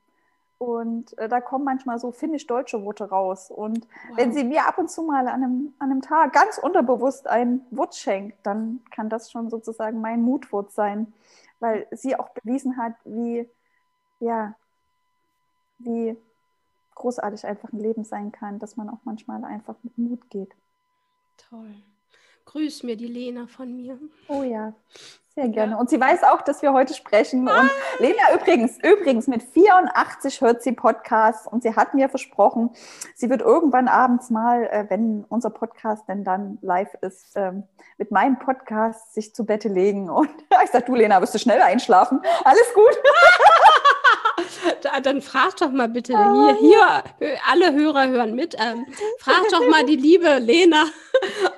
[0.56, 3.50] Und äh, da kommen manchmal so finnisch-deutsche Worte raus.
[3.50, 4.16] Und wow.
[4.16, 7.60] wenn sie mir ab und zu mal an einem, an einem Tag ganz unterbewusst ein
[7.70, 11.12] Wort schenkt, dann kann das schon sozusagen mein Mutwort sein
[11.64, 13.48] weil sie auch bewiesen hat, wie,
[14.20, 14.54] ja,
[15.78, 16.14] wie
[16.94, 20.54] großartig einfach ein Leben sein kann, dass man auch manchmal einfach mit Mut geht.
[21.38, 21.74] Toll.
[22.46, 23.98] Grüß mir die Lena von mir.
[24.28, 24.74] Oh ja,
[25.34, 25.76] sehr gerne.
[25.76, 27.48] Und sie weiß auch, dass wir heute sprechen.
[27.48, 32.70] Und Lena übrigens, übrigens mit 84 hört sie Podcasts und sie hat mir versprochen,
[33.16, 37.64] sie wird irgendwann abends mal, äh, wenn unser Podcast denn dann live ist, ähm,
[37.98, 40.08] mit meinem Podcast sich zu Bette legen.
[40.08, 40.30] Und
[40.64, 42.20] ich sage, du Lena, wirst du schnell einschlafen?
[42.44, 42.96] Alles gut.
[44.82, 46.56] Da, dann frag doch mal bitte, hier,
[47.18, 48.86] hier alle Hörer hören mit, ähm,
[49.18, 50.84] frag doch mal die liebe Lena,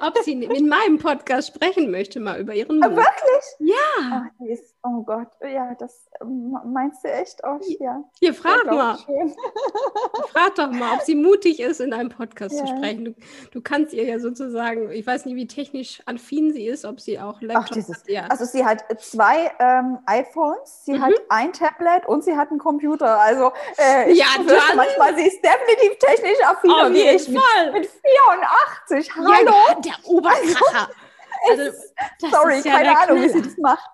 [0.01, 2.91] ob sie in meinem Podcast sprechen möchte, mal über ihren Mut.
[2.91, 3.45] Wirklich?
[3.59, 3.75] Ja.
[4.01, 4.23] Ach,
[4.83, 7.41] oh Gott, ja, das ähm, meinst du echt?
[7.45, 8.03] Oh, ja.
[8.21, 8.97] Hier, frag mal.
[10.33, 12.65] frag doch mal, ob sie mutig ist, in einem Podcast ja.
[12.65, 13.05] zu sprechen.
[13.05, 13.15] Du,
[13.53, 17.19] du, kannst ihr ja sozusagen, ich weiß nicht, wie technisch affin sie ist, ob sie
[17.19, 18.09] auch Laptop Ach, dieses, hat.
[18.09, 18.27] Ja.
[18.29, 21.03] Also sie hat zwei ähm, iPhones, sie mhm.
[21.03, 23.21] hat ein Tablet und sie hat einen Computer.
[23.21, 24.27] Also äh, ich ja,
[24.75, 27.73] manchmal, sie ist definitiv technisch affiner wie ich Fall.
[27.73, 29.15] Mit, mit 84.
[29.17, 29.31] Hallo?
[29.31, 30.91] Ja, der Oberkracher.
[31.49, 31.79] Also,
[32.31, 33.89] sorry, ja keine Ahnung, wie sie das macht.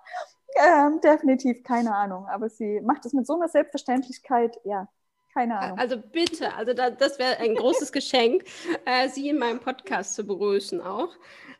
[0.55, 2.27] Ähm, definitiv keine Ahnung.
[2.27, 4.87] Aber sie macht es mit so einer Selbstverständlichkeit, ja.
[5.33, 5.79] Keine Ahnung.
[5.79, 8.43] Also bitte, also da, das wäre ein großes Geschenk,
[8.85, 11.09] äh, Sie in meinem Podcast zu begrüßen auch.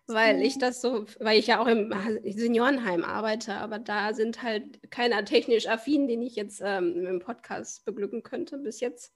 [0.08, 1.94] Weil ich das so, weil ich ja auch im
[2.26, 7.86] Seniorenheim arbeite, aber da sind halt keiner technisch affin, den ich jetzt ähm, im Podcast
[7.86, 9.14] beglücken könnte bis jetzt.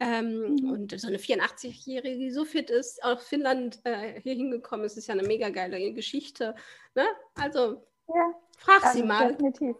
[0.00, 0.70] Ähm, mhm.
[0.70, 5.06] Und so eine 84-Jährige, die so fit ist, aus Finnland äh, hier hingekommen ist, ist
[5.06, 6.54] ja eine mega geile Geschichte.
[6.94, 7.04] Ne?
[7.34, 9.32] Also ja, frag also sie mal.
[9.32, 9.76] Definitiv.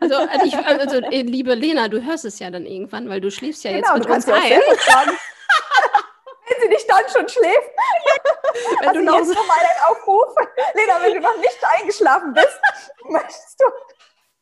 [0.00, 3.30] Also, also, ich, also, äh, liebe Lena, du hörst es ja dann irgendwann, weil du
[3.30, 4.60] schläfst ja genau, jetzt mit uns ein.
[6.86, 7.70] dann schon schläft.
[8.80, 10.34] wenn also du noch jetzt so mal einen Aufruf.
[10.74, 12.60] Lena, wenn du noch nicht eingeschlafen bist,
[13.04, 13.64] möchtest du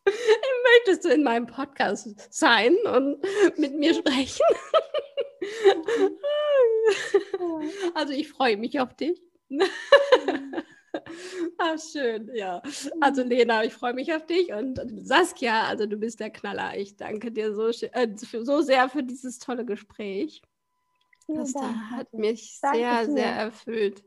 [0.07, 3.25] möchtest du in meinem Podcast sein und
[3.59, 4.45] mit mir sprechen?
[7.95, 9.21] also ich freue mich auf dich.
[11.59, 12.63] Ah, schön, ja.
[13.01, 16.77] Also Lena, ich freue mich auf dich und Saskia, also du bist der Knaller.
[16.77, 20.43] Ich danke dir so, äh, so sehr für dieses tolle Gespräch.
[21.27, 23.13] Das da hat mich Danke sehr, dir.
[23.13, 24.05] sehr erfüllt.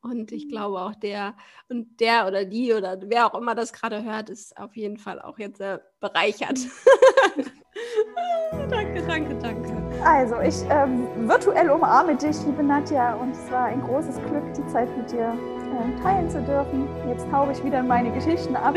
[0.00, 1.36] Und ich glaube auch der
[1.68, 5.20] und der oder die oder wer auch immer das gerade hört, ist auf jeden Fall
[5.20, 6.58] auch jetzt äh, bereichert.
[8.70, 9.82] danke, danke, danke.
[10.04, 14.66] Also ich ähm, virtuell umarme dich, liebe Nadja, und es war ein großes Glück, die
[14.66, 15.36] Zeit mit dir
[15.72, 16.88] äh, teilen zu dürfen.
[17.08, 18.74] Jetzt tauche ich wieder in meine Geschichten ab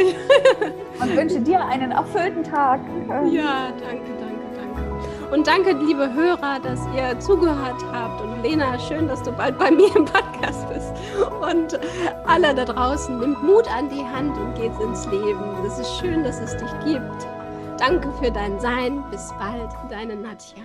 [0.99, 2.79] und wünsche dir einen erfüllten Tag.
[3.09, 4.24] Ähm, ja, danke, danke.
[5.31, 8.21] Und danke, liebe Hörer, dass ihr zugehört habt.
[8.21, 10.93] Und Lena, schön, dass du bald bei mir im Podcast bist.
[11.41, 11.79] Und
[12.25, 15.43] alle da draußen, nimmt Mut an die Hand und geht ins Leben.
[15.65, 17.27] Es ist schön, dass es dich gibt.
[17.77, 19.03] Danke für dein Sein.
[19.11, 20.55] Bis bald, deine Nadja.